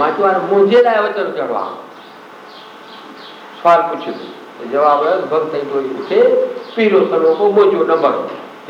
[0.00, 1.72] माँ चयो हाणे मुंहिंजे लाइ वचन कहिड़ो आहे
[3.60, 6.20] सुवालु पुछियो जवाबु भॻत थोरी उथे
[6.76, 8.12] पीरो सलो पोइ मुंहिंजो नंबर।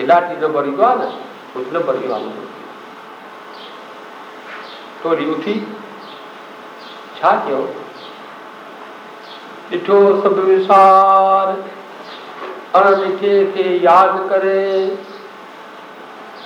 [0.09, 1.11] लाठी नंबर ईंदो आहे न
[1.55, 2.31] कुझु नंबर इहो आहे
[5.05, 5.55] थोरी उथी
[7.21, 7.61] छा कयो?
[9.73, 11.49] ॾिठो सभु विसार
[12.81, 14.61] अणिठे खे यादि करे।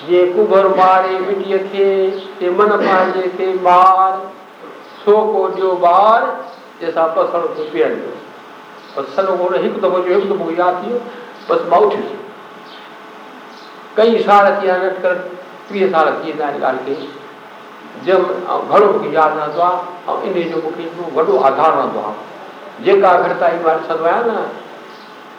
[0.09, 1.85] जे कुबर मारे मिटीअ खे
[2.39, 4.23] ते मन पंहिंजे खे मार।
[5.05, 6.23] सो को ॾियो ॿार
[6.81, 7.97] जंहिंसां पसण थो पीअण
[8.97, 10.95] बसि सॼो कोन हिकु दफ़ो जो, हिकु दफ़ो यादि थी
[11.49, 12.17] बसि माँ उथियुसि
[13.97, 15.15] कई साल थी विया कर
[15.73, 17.09] टीह साल थी वेंदा आहिनि ॻाल्हि खे
[18.07, 20.89] जंहिं घणो मूंखे यादि रहंदो आहे ऐं इन जो मूंखे
[21.19, 24.47] वॾो आधार रहंदो आहे जेका घटिताई माँ ॾिसंदो आहियाँ न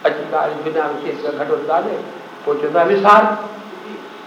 [0.06, 1.98] अॼु ॻाल्हि बिना घटि वधि ॻाल्हि
[2.46, 3.22] पोइ चवंदो आहे विसार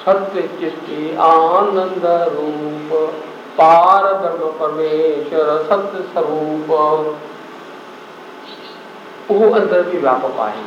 [0.00, 2.90] सत्य चिष्टि आनंद रूप
[3.56, 6.70] पार ब्रह्म परमेश्वर सत्य स्वरूप
[9.30, 10.62] वो अंदर भी व्यापक आए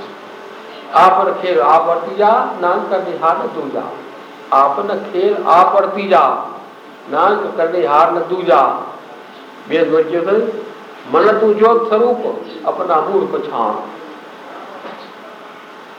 [0.97, 3.83] आप खेल आवर्तीजा नान कर निहार न दूजा।
[4.53, 6.21] आपन खेल आवर्तीजा
[7.11, 8.61] नान कर निहार न दूजा।
[9.69, 10.19] वेद वर्ज्य
[11.13, 12.21] मन तू जो स्वरूप,
[12.67, 13.73] अपना मूल पछाण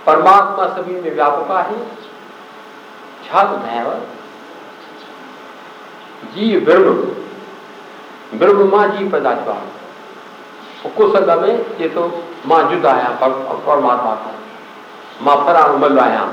[0.06, 1.76] परमात्मा सभी में व्यापक है
[3.34, 3.94] तथागतः
[6.34, 12.06] जी ब्रह्म ब्रह्म माँ जी पैदा पदात्मा कुशल में ये तो
[12.46, 14.32] माँ जुद आया परमात्मा था
[15.22, 16.24] माँ फराण मल आया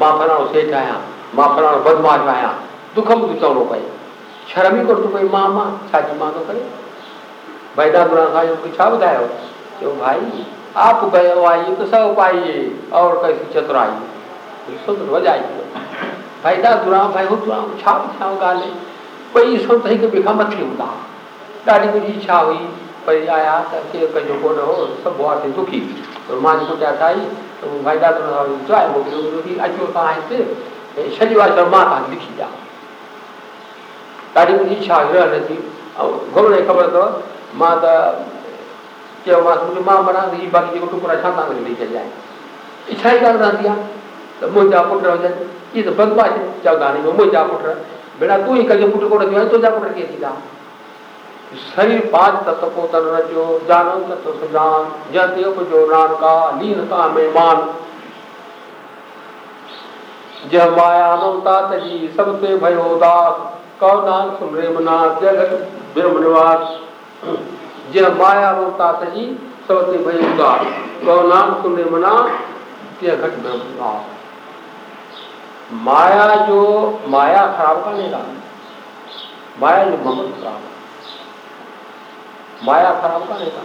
[0.00, 1.00] माँ फराण सेठ आया
[1.34, 2.52] माँ फराण बदमाश आया
[2.94, 3.82] दुखम दुचौड़ो पए
[4.54, 6.62] शर्म ई कोन थो पई माँ माँ छा जी माँ थो करे
[7.76, 9.26] बैदा गुणा खां मूंखे छा ॿुधायो
[9.80, 10.46] चयो भाई
[10.86, 12.38] आप गयो आई तो सब पाई
[13.00, 15.59] और कैसी चतुराई सुंदर वजाइए
[16.44, 18.70] ڀائي دادورا ڀائي هتورا ڇا ٿيا ڳالهه.
[19.32, 20.88] ٻئي سو ته هڪ ٻئي کان مٿي هوندا.
[21.66, 22.60] ڏاڍي منهنجي اڇا هئي
[23.06, 24.74] وري آيا ته ڪير ڪنهن جو ڪونه هو
[25.04, 25.18] سڀ
[25.58, 25.80] دکي.
[26.44, 27.22] مان ڪٽيا ٺاهي
[27.60, 30.38] ته ڀائي دادا چاهي موڪليو اچو توهان هتي
[31.16, 32.52] ڇڏيو آهي ته مان توهان کي لکي ڏيان.
[34.34, 34.96] ڏاڍي منهنجي اڇا
[35.48, 35.56] ٿي
[36.02, 37.04] ۽ گهمڻ خبر اٿو
[37.60, 37.92] مان ته
[39.24, 42.10] چيومانس مان باقي جيڪو ٽڪڙا ڇا توهان کي ڏيئي آهن.
[42.92, 43.82] اڇا ئي ڪانه رهندي آهي
[44.40, 45.34] ته منهنجا پٽ هجن
[45.76, 46.30] ये तो बदमाश
[46.64, 47.74] चौदानी में मुझे जा उठ रहा
[48.20, 50.32] बेटा, तू ही कल पुट को रखियो तो जाप उठ के जा
[51.66, 56.84] शरीर पाद तत्व को तर रचो जानो तत्व सुजान जन देव जो नान का, लीन
[56.86, 57.68] का मेहमान।
[60.52, 63.34] जब माया ममता तजी, सबसे भयो दास
[63.80, 65.50] कौ नान सुन रे मना जगत
[65.94, 66.78] ब्रह्म निवास।
[67.94, 69.26] जब माया ममता तजी,
[69.68, 70.64] सबसे भयो दास
[71.06, 72.14] कौ नान सुन रे मना
[73.02, 74.18] जगत ब्रह्म निवास।
[75.72, 78.26] माया जो माया खराब का लेगा
[79.60, 80.62] माया जो ममत खराब
[82.64, 83.62] माया खराब का लेगा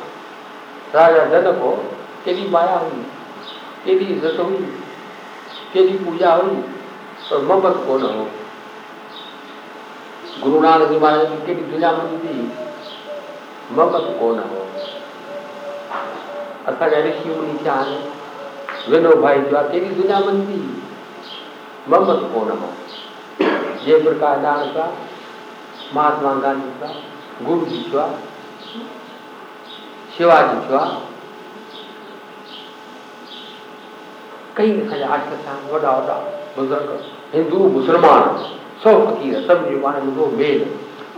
[0.95, 1.71] राजा जनक को
[2.25, 3.05] तेरी माया हुई
[3.85, 4.57] तेरी इज़्ज़त हुई
[5.73, 6.63] तेरी पूजा हुई
[7.31, 8.27] और मम्मत को न हो?
[10.43, 12.51] गुरु नानक जी महाराज की कितनी दुनिया में थी
[13.71, 14.65] मम्मत को न हो
[16.67, 17.97] असांजा ऋषि मुनि चाहे
[18.91, 20.84] विनो भाई जो तेरी दुनिया में थी?
[21.89, 22.43] मम को
[23.85, 24.85] जय प्रकाश दान का
[25.95, 26.87] महात्मा गांधी का
[27.41, 28.05] गुरु जी का,
[30.17, 30.79] शिवाजी का।
[34.57, 34.71] कई
[35.03, 36.17] आज के साथ वॾा वॾा
[36.55, 36.89] बुज़ुर्ग,
[37.33, 38.37] हिंदू, मुसलमान
[38.83, 40.61] सौ फ़कीर सभिनी जे पाण में मेल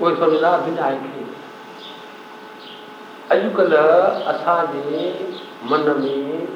[0.02, 1.26] उहे सम्झंदा बिना हिकिड़ी
[3.32, 3.78] अॼुकल्ह
[4.32, 5.02] असांजे
[5.72, 6.48] मन में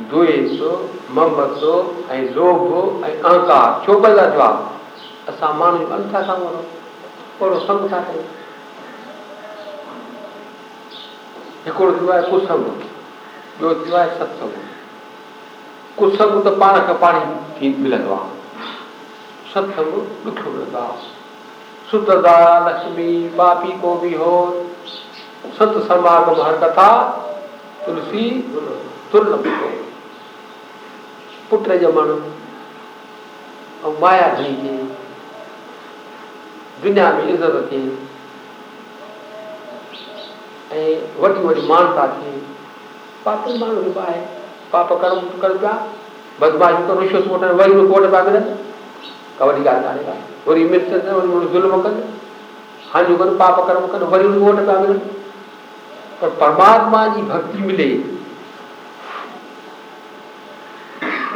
[0.00, 0.60] द्वेष
[1.16, 1.62] ममत
[2.10, 4.56] ऐं लोभ ऐं अहंकार। छो पैदा थियो आहे
[5.28, 6.62] असां माण्हू जो था वञूं
[7.42, 8.26] ओहिड़ो संग था कयूं।
[11.64, 12.66] हिकिड़ो थियो आहे कुसंग
[13.60, 14.54] ॿियो थियो आहे सत्संग।
[15.98, 17.20] कुसंग त पाण खे पाण
[17.54, 18.28] थी मिलंदो आहे
[19.54, 19.92] सत्संग
[20.26, 21.16] ॾुखियो मिलंदो आहे
[21.90, 24.32] सुतदा लक्ष्मी पापी को बि हो,
[25.58, 26.90] सत समागम, हर कथा,
[27.86, 28.24] तुलसी
[29.12, 29.24] तुल
[31.52, 32.14] ॼमणु
[33.84, 34.78] ऐं माया घणी थिए
[36.82, 37.96] दुनिया में इज़्ज़त थिए
[40.72, 42.40] ऐं वॾी वॾी मानता थिए
[43.24, 44.20] पापी माण्हू बि आहे
[44.72, 45.72] पाप कर्म कनि पिया
[46.40, 48.54] बदमाशी कनि रिश्वत वठनि वरी बि कोट पिया मिलनि
[49.38, 52.02] का वॾी ॻाल्हि कान्हे का वरी मिर्च वरी वरी ज़ुल्म कनि
[52.92, 55.16] हांजूं कनि पाप कर्म कनि वरी बि कोट पिया मिलनि
[56.20, 57.90] पर परमात्मा जी भक्ति मिले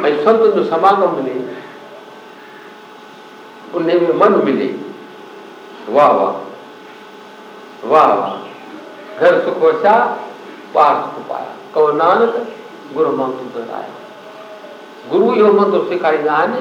[0.02, 1.40] भाई संत जो समागम मिले,
[3.74, 4.74] उन्हें भी मन मिले।
[5.92, 6.32] वाह वाह।
[7.84, 8.32] वाह वाह।
[9.18, 10.18] घर सुखोशा
[10.74, 12.48] पार सुख पाया। कव नानक,
[12.94, 13.88] गुरु मंत्र तो दोहराया
[15.08, 16.60] गुरु यो मंत्र सिखाई जाने,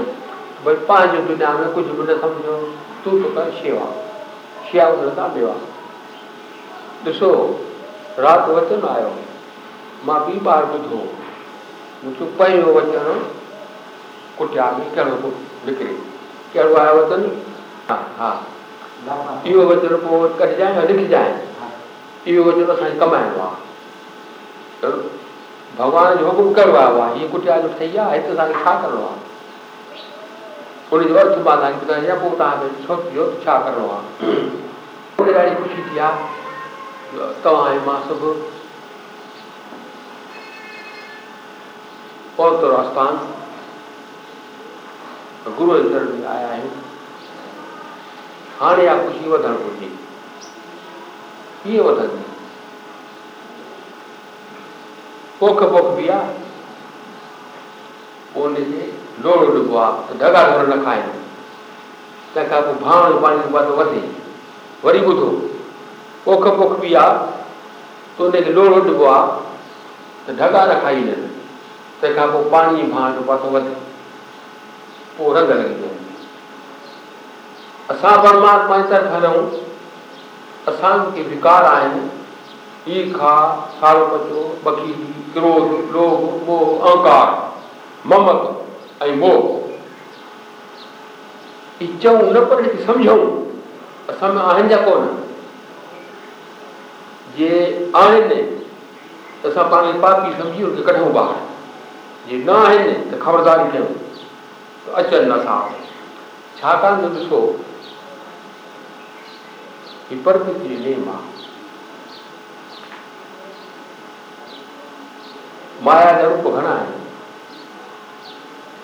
[0.65, 2.75] भाई पाँच दुनिया में कुछ भी न समझो,
[3.05, 3.85] तू तो कर सेवा।
[4.71, 5.55] सेवा उनका देवा।
[7.07, 7.59] ॾिसो
[8.19, 9.11] राति वचन आयो।
[10.05, 11.20] माँ बि ॿार ॿुधो
[12.03, 13.07] مون کي پهريون وچن
[14.37, 15.29] ڪٽيا ۾ ڪهڙو
[15.65, 15.95] نڪري
[16.53, 17.21] ڪهڙو آيو وچن
[17.89, 18.31] ها ها
[19.45, 21.35] اهو وچن پوءِ ڪڍجانئ لکجانئ
[22.27, 23.59] اهو وچن اسان کي ڪمائڻو آهي
[25.77, 28.73] ڀڳوان جو حڪم ڪهڙو آيو آهي هيءَ ڪٽيا جو ٺهي آهي هتي توهان کي ڇا
[28.85, 29.21] ڪرڻو آهي
[30.91, 35.53] ان جو ارٿ مان توهان کي ٻڌايان پوءِ توهان کي سوچجو ڇا ڪرڻو آهي ڏاڍي
[35.59, 38.21] خوشي ٿي آهي توهان ۽ مان سڀ
[42.37, 43.15] पवित्र आस्थान
[45.57, 46.69] गुरु अंदर में आया आहियूं
[48.59, 49.87] हाणे इहा ख़ुशी वधणु घुरिजे
[51.63, 52.23] कीअं वधंदी
[55.39, 56.07] पोख पोख बि
[59.23, 61.19] लोड़ो ॾिबो त दगा ढोर न खाइनि
[62.35, 64.03] तंहिंखां पोइ भाण पाणी ॾिबो त वधे
[64.83, 65.29] वरी ॿुधो
[66.25, 67.17] पोख पोख बि आहे
[68.17, 69.27] त हुनखे लोड़ो ॾिबो आहे
[70.27, 70.81] त ढगा न
[72.01, 73.73] تنهن کان پوءِ پاڻي ڀاڻ جو پاتو وڌي
[75.17, 75.99] پوءِ رنگ لڳي وڃي
[77.93, 79.45] اسان پرماتما جي طرف هلون
[80.71, 82.07] اسان کي وڪار آهن
[82.85, 83.33] ايرکا
[83.79, 84.43] سارو پچو
[85.35, 87.27] موهه اهنڪار
[88.13, 88.39] ممت
[89.07, 89.59] ۽ موهه.
[91.81, 93.29] هي چئون نه پر سمجهون
[94.13, 95.09] اسان ۾ آهن جا ڪونه.
[97.37, 97.53] جي
[98.03, 98.39] آهن ته
[99.49, 101.50] اسان پاڻ کي پاپي سمجهي هن کي ڪڍون ٻاهر
[102.27, 103.93] जे न आहिनि त ख़बरदारी कयूं?
[104.85, 105.57] त अचनि नथा
[106.61, 107.41] छाकाणि त ॾिसो
[110.09, 111.29] ही प्रकृति जो नेम आहे
[115.85, 116.99] माया जा रूप घणा आहिनि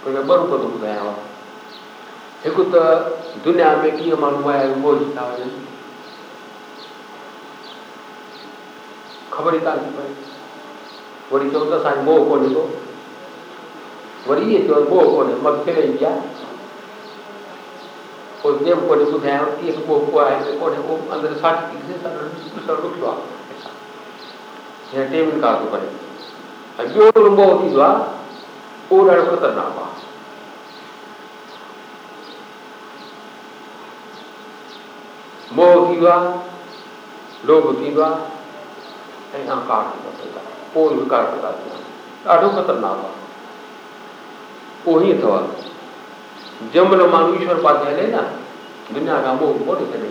[0.08, 1.10] ॿ रूप थो ॿुधायांव
[2.44, 2.82] हिकु त
[3.46, 5.52] दुनिया में कीअं माण्हू माया जो था वञनि
[9.34, 10.10] ख़बर ई कान थी पए
[11.32, 12.64] वरी चऊं त असांजो मोह कोन्हे को
[14.28, 16.12] वरी ये तो बो को मत bolkon magfeleia,
[18.46, 21.74] और देव को बुधाया एक को को को अंदर साठ
[22.70, 23.14] रुक लो
[24.94, 25.88] ये टेबल का तो करे
[26.80, 27.88] अब अग्यो लंबो होती द्वा
[28.94, 29.86] और अड़ पर ना पा
[35.54, 36.16] मो की द्वा
[37.46, 38.10] लोभ की द्वा
[39.36, 43.27] ऐसा कार को है और विकार बता दिया अड़ो पर ना पा
[44.88, 45.40] कोही अथवा
[46.74, 48.20] ಜಂಬಲ ಮಾನವೀಶ್ವರ ಪಾಧ್ಯಾಯನ
[48.94, 50.10] ದುನ್ಯಾಗಾಮ ಹೋಗ್ಬೋದು ಕಡೆ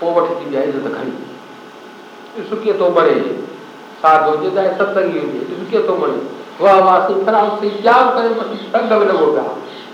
[0.00, 1.12] ಪೋವಟದಿಂದ ಐದು ಖರಿ
[2.50, 3.14] ಸುಖಿಯ ತೋಮರೆ
[4.02, 6.20] हो ಹೋಗಿದ್ದ ಸತ್ತಂಗಿ ಹೋಗಿದೆ ಸುಖಿಯ ತೋಮರೆ
[6.62, 9.44] वाह वासी फिर आपसे त्याग करे बस तंग में लगो गया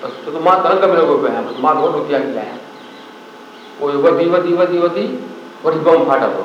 [0.01, 2.57] बस तो, तो माँ तंग में लगो गया बस माँ धोट किया गया है
[3.81, 5.05] वो वधी वधी वधी वधी
[5.64, 6.42] वही बम फाटा तो।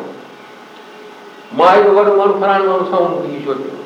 [1.53, 3.80] माई वर मन फरान मन सौ की छोटी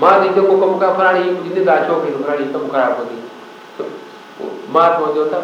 [0.00, 3.18] مان ته جيڪو ڪم ڪيان فلاڻي منهنجي نندا ڇو ڪئي فلاڻي ڪم خراب ڪندي
[4.74, 5.38] مان چوندو ته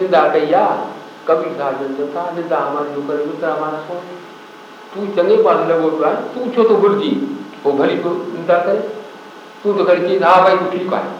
[0.00, 0.78] نندا ڪئي آهي
[1.26, 1.52] ڪبير
[4.92, 5.04] تون
[5.68, 5.88] لڳو
[6.34, 7.10] تون ڇو ٿو ڀلجي؟
[7.62, 8.14] پوءِ ڀلي تون
[8.46, 9.84] ته
[10.24, 11.10] ها ڀئي تون ٺيڪ آهي.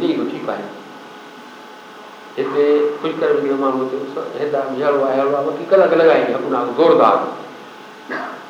[0.00, 0.64] چئي ٿو ٺيڪ آهي.
[2.38, 2.64] هتي
[5.70, 6.32] ڪلاڪ لڳائيندي
[6.76, 7.16] زوردار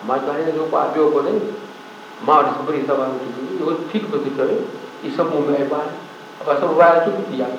[0.06, 1.34] مان چوان جو پا ٻيو ڪونهي
[2.28, 3.10] مان وٽ ئي سوال
[3.92, 4.56] ٺيڪ پيو ٿي ڪري
[5.02, 7.58] هيءَ سڀ مون ۾ آهي ٻار سڀ وائر چپ ٿي آهي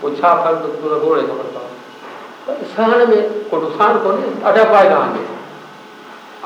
[0.00, 3.18] پوءِ ڇا فرق تنهنجو گهوڙي خبر پئي سهڻ ۾
[3.50, 5.32] ڪو نقصان ڪونهي ڏاڍا فائدا آهن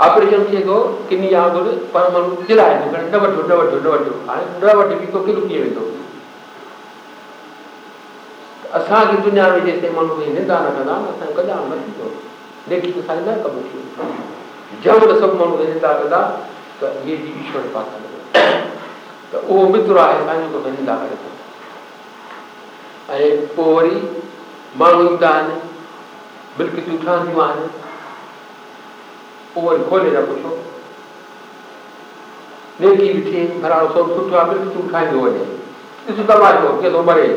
[0.06, 0.78] آپريشن ٿئي ٿو
[1.10, 4.94] ڪني آنگر پر ماڻهو چرائي ٿو نه وٺو نه وٺو نه وٺو هاڻي نه وٺي
[5.00, 5.84] به ڪلو ڪيئن ويندو
[8.78, 12.08] اسان جي دنيا ۾ جيستائين ماڻهو نندا نه ڪندا اسان جو ڪلياڻ نه ٿيندو
[12.72, 13.78] ليڪن اسان کي نه ڪم ٿي
[14.84, 15.56] جب ته سڀ ماڻهو
[16.00, 16.20] ڪندا
[16.80, 17.96] ته اهي جي ايشور پاسا
[19.30, 20.18] ته اهو متر آهي
[21.04, 21.30] ڪري ٿو
[23.16, 23.96] ۽ پوءِ وري
[24.82, 25.48] ماڻهو ايندا آهن
[26.58, 27.64] بلڪٽيون ٺهنديون آهن
[29.54, 30.54] پوءِ وري کولي نه پڇو
[32.80, 35.44] نيڪي به ٿئي ڀراڙو سڀ سٺو آهي ٺاهيندو وڃي
[36.06, 37.28] ڏسو تماشو ڪيئن ٿو مري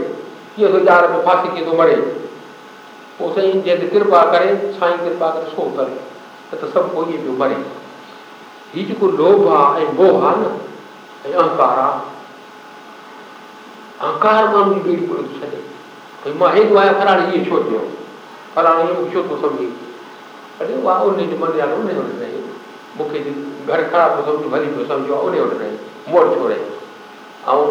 [0.55, 0.85] ڪيئن ٿو
[1.17, 1.99] ۾ ڦاسي ڪيئن ٿو مري
[3.17, 6.10] پوءِ سائين جنهن تي ڪرپا ڪري سائين ڪرپا ڪري سو ڪري
[6.51, 7.59] ته ته سڀ ائين پيو مري
[8.73, 10.49] هيءُ جيڪو لوڀ آهي ۽ موهه آهي نه
[11.29, 11.99] ۽ اهنڪار آهي
[15.37, 16.49] ڇڏي مان
[16.81, 17.81] آهيان فلاڻي ڇو ٿيو
[19.13, 19.69] ڇو ٿو سمجهي
[22.01, 22.41] وٽ رهي
[22.97, 23.19] مون کي
[23.67, 25.15] گهر خراب ٿو سمجهو ڀلي پيو سمجهو
[26.09, 26.63] مون وٽ ڇو رهي
[27.55, 27.61] ۽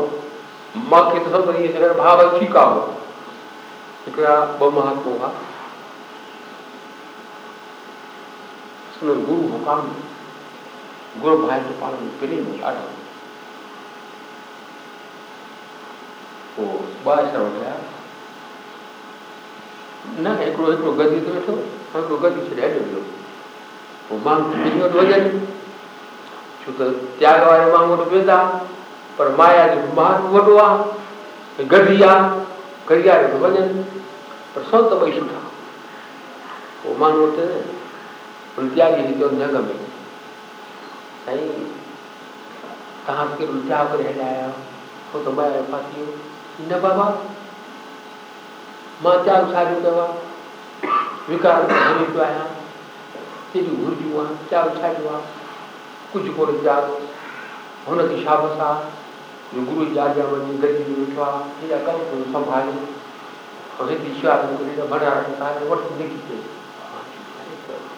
[0.94, 1.42] مون کي ته چون
[2.02, 2.80] ڀاءُ ڀئي ٺيڪ آهي
[4.08, 5.28] هڪڙا ٻه مهاتما
[9.02, 9.80] گرو هڪام
[11.22, 12.88] گرو ڀائي جو پاڻ ۾ پريم ڏاڍو
[16.56, 17.72] پوءِ ٻه آشرم ڪيا
[20.24, 21.54] نه هڪڙو هڪڙو گدي تي ويٺو
[21.94, 23.02] هڪڙو گدي ڇڏي هليو ويو
[24.08, 25.24] پوءِ ماڻهو پنهنجي وٽ وڃن
[26.60, 28.38] ڇو ته تياڳ واري ماڻهو وٽ ويندا
[29.16, 33.84] پر مايا جو مهاتم وڏو آهي گدي آهي وٽ وڃن
[34.54, 35.40] پر سڀ ته ٻئي سٺا
[36.82, 37.38] پوءِ ماڻهو وٽ
[38.58, 39.74] ઉલટ્યાગીરી તો ન ગમે
[41.26, 41.80] સાહેબ
[43.06, 44.48] कहा फिर होकर रह जाया?
[45.14, 46.14] वो तो मैं पाती हूँ
[46.68, 47.06] न बाबा?
[49.02, 52.44] माँ चार सारी दवा तो विकार तो आया।
[53.52, 54.24] तेरी हुआ?
[54.50, 55.20] चार सारी हुआ?
[56.12, 56.84] कुछ बोल जाग
[58.08, 58.90] की शाबसा
[59.54, 62.74] जो गुरु जाजा मनी गरीब उठवा तेरा कल को संभाले।
[63.80, 63.86] और
[64.46, 66.59] को भरा है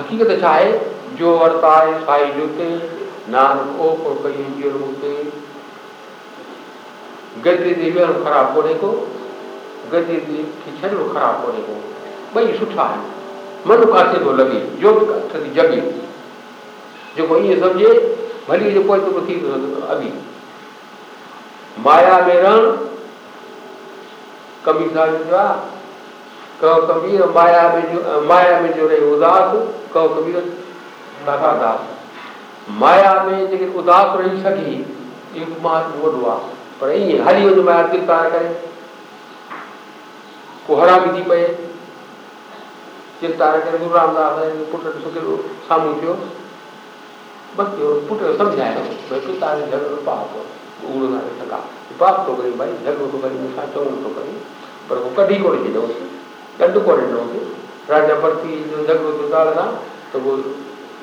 [0.00, 0.72] हकीकत अच्छा छाहे
[1.16, 2.68] जो वर्ताए साई जुते
[3.28, 5.14] नानक ओ को कई जीव रूते
[7.42, 8.90] गद्य देवी और खराब होने को
[9.92, 11.74] गद्य देव की छल खराब होने को।
[12.34, 12.98] भाई सुठा है।
[13.66, 14.90] मन का से दो लगी, जो
[15.34, 15.80] थी जगी।
[17.16, 17.88] जो कोई ये समझे,
[18.48, 20.12] भली जो कोई तो थी तो अभी।
[21.78, 22.70] माया में रण
[24.64, 25.44] कमी साल जो
[26.62, 27.60] ڪبير مايا
[28.30, 29.52] مايا ۾ جو رهي اداس
[29.92, 30.34] ڪبير
[32.82, 34.74] مايا ۾ جيڪي اداس رهي سگهي
[35.44, 36.50] اهو وڏو آهي
[36.80, 38.50] پر ائين هلي وڃو مايا دل تار ڪري
[40.80, 41.44] هرامي ٿي پئي
[43.22, 44.32] دل تار ڪري گرو رامداس
[45.68, 46.14] سامهون ٿيو
[47.56, 47.68] پاپ
[52.26, 53.18] ٿو ڪري ڀئي جهڳڙو ٿو
[54.16, 54.32] ڪري
[54.88, 56.09] پر ڪڍي ڪونه ڏنوس
[56.60, 59.66] ڏنڊ ڪونه ڏنوس راجا ٿو ڳالهه
[60.12, 60.32] ته اهو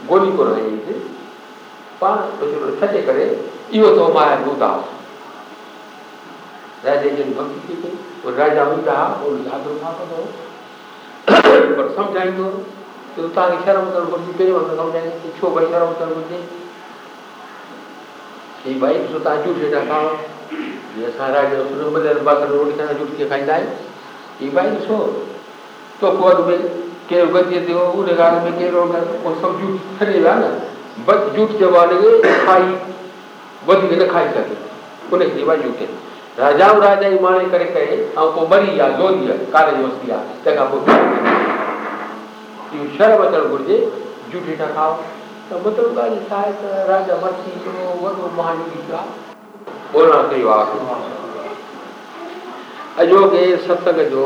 [0.09, 0.99] گولي ڪونه هئينس
[1.99, 2.17] پاڻ
[2.79, 3.25] ڇڏي ڪري
[3.73, 4.83] اهو ٿو مايا جو اداس
[6.85, 7.93] راجا جن ڀڪتي ٿي پئي
[8.23, 10.19] پوءِ راجا هوندا هئا ياد ڇا ڪندو
[11.77, 12.49] پر سمجهائيندو
[13.15, 14.33] ته توهان کي شرم گهرجي
[15.39, 16.41] ڇو ڀئي شرم گهرجي
[18.65, 20.11] هي ڀائي ڏسو توهان جوٺ هيڏا کائو
[20.51, 23.73] جيئن اسان راجا مليل باسڻ روٽي کائيندا آهيون
[24.41, 24.97] هي ڀائي ڏسو
[25.99, 26.55] تو پوءِ ۾
[27.09, 30.49] ڪهڙو گديءَ تي ان ڳالهه ۾ ڪهڙو اهو سڀ جوٺ ڇڏي ويا نه
[31.07, 31.97] بس جوٺ چئبو آهي
[32.47, 32.67] کائي
[33.67, 34.57] وڌيڪ نه کائي سگهي
[35.11, 35.79] ان کي چئبو آهي جوٺ
[36.41, 40.07] راجا راجا جي ماڻي ڪري ڪري ۽ پوءِ مري آهي زوري آهي ڪاري جو وسي
[40.17, 40.81] آهي تنهن کان پوءِ
[42.73, 43.77] اهو شرم اچڻ گهرجي
[44.31, 44.93] جوٺ هيٺان کائو
[45.49, 48.63] ته مطلب ڳالهه ڇا آهي ته راجا مٿي هڪڙو وڏو آهي
[49.91, 50.77] ٻولڻ ڪيو آهي
[53.01, 54.25] اڄوڪي ستسنگ جو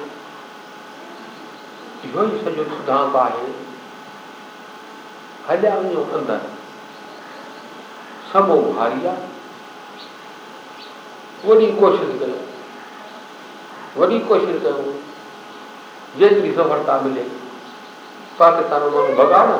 [2.05, 3.49] اهو ئي سڄو سڌانت آهي
[5.49, 6.39] هليا وڃو اندر
[8.31, 9.27] سمو ڀاري آهي
[11.47, 12.39] وڏي ڪوشش ڪيو
[13.99, 14.91] وڏي ڪوشش ڪيو
[16.19, 17.25] جيتري سڦلتا ملي
[18.37, 19.57] پاڪستان ماڻهو ڀڳا نه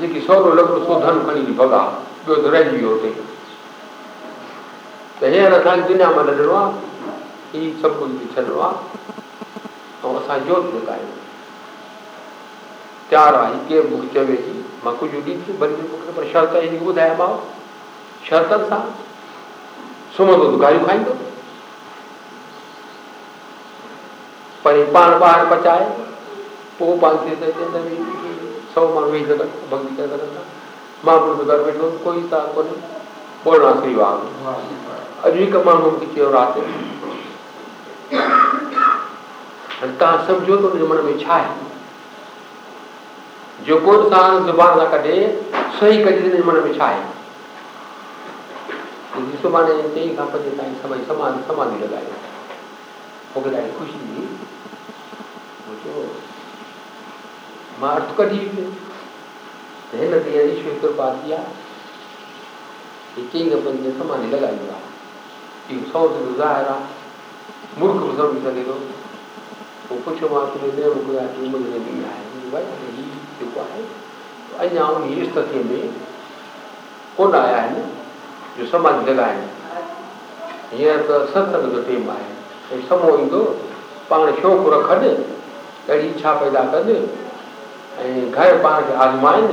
[0.00, 1.82] جيڪي سولو لڳو سو ڌن کڻي ڀڳا
[2.24, 3.10] ٻيو ته رهجي ويو هتي
[5.20, 6.72] ته هينئر اسان کي دنيا مان لڏڻو آهي
[7.52, 8.78] هي سڀ ڪجهه ڇڏڻو آهي
[10.08, 11.25] ۽ اسان جوت لڳايون تيار
[13.10, 14.54] ತ್ಯಾರಾಯಿಗೆ ಮುಗ್ಚವೇಹಿ
[14.86, 17.38] ಮಕ್ಕುಜುಡಿಸಿ शर्त ಮುಖದ ಶರ್ತ ಹೀಗೂ ದಯ शर्त
[18.28, 18.82] ಶರ್ತ ಸಹ
[20.16, 21.14] तो ಗಾಯು खाई दो।
[24.64, 25.84] परिपान बाहर बचाए
[26.78, 27.18] वो पाँच
[28.72, 30.40] सौ मानवी जगत, भक्ति का करना
[31.04, 32.72] महापुरुष घर बैठो कोई था कोई
[33.44, 34.18] बोलना सही बात
[35.26, 36.60] अभी का मानो कि और आते
[40.28, 41.50] समझो तो मन में इच्छा है
[43.58, 45.14] ಜೋಗೋಡ್ ತಾನು कटे
[45.78, 46.96] सही कज ಕಡಿದ ನಿರ್ಮಾಣ ಬಿಛಾಯ
[49.14, 52.08] हिंदी सुबाने ते ही खापत देता समय समान समाधि लगाए
[53.34, 54.24] हो गया खुशी नहीं
[55.62, 55.94] वो जो
[57.80, 58.66] मार्थ का ठीक है
[59.88, 61.38] तह नदिया ईश्वर को पा दिया
[63.16, 64.78] एक अपन ने ही लगाई हुआ
[65.66, 66.78] कि सौ से गुजारा
[67.78, 68.78] मूर्ख बुज़ुर्ग से देखो
[69.88, 73.82] वो कुछ वहाँ तुम्हें मेरे को आती मुझे नहीं आया भाई جيڪو آهي.
[74.62, 75.80] اڃا ان اسٿتيءَ ۾
[77.16, 77.76] ڪونه آيا آهن
[78.56, 79.44] جو سماڌي لڳائين
[80.72, 82.30] هينئر ته ستسنگ جو ٽيم آهي.
[82.74, 83.40] ۽ سمو ايندو
[84.08, 85.04] پاڻ شوق رکن
[85.88, 86.88] اهڙي اڇا پيدا ڪن
[88.04, 89.46] ۽ گهر پاڻ کي آزمائن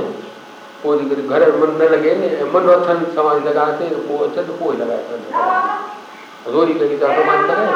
[0.82, 4.74] پوءِ ڪري گهر من نه لڳين ۽ من اٿن سماڌي لڳائڻ تي پوءِ اچن پوءِ
[4.80, 7.72] لڳائي سگهن روري ڪري ٿا سماڌي ڪرائي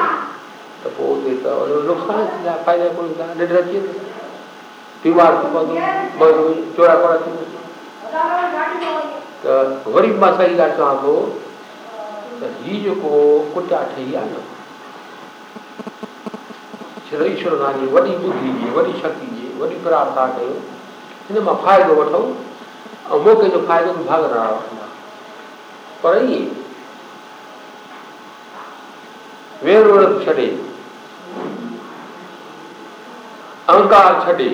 [0.82, 4.07] ته پوءِ اتي ته نقصان ٿيندا فائدا ڪونه ٿيندا ننڊ اچي ويندي
[5.02, 5.48] بيمار ٿي
[6.18, 7.30] پوندو چورا ڪوڙا ٿي
[9.42, 11.14] ته وري مان صحيح ڳالهه چوان ٿو
[12.40, 13.10] ته هيءُ جيڪو
[13.54, 14.40] ڪٽيا ٺهي آهي نه
[17.10, 20.54] شري ايشور نالي وڏي بڌ جي وڏي شڪتي جي وڏي پرارٿنا ڪيو
[21.30, 22.26] هن مان فائدو وٺون
[23.16, 24.86] ۽ موقعي جو فائدو به ڀاڳ نه وٺندا
[26.00, 26.48] پر ائين
[29.68, 30.48] وير ورت ڇڏي
[33.68, 34.50] اهنڪار ڇڏي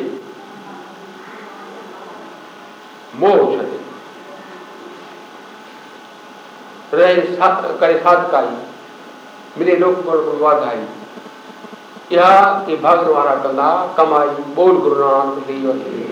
[6.94, 7.48] रहे सा,
[7.80, 7.98] करे
[9.76, 10.86] लोक पर वाधाई
[12.12, 16.03] यह कि भगवान कला कमाई बोल गुरु नानक देव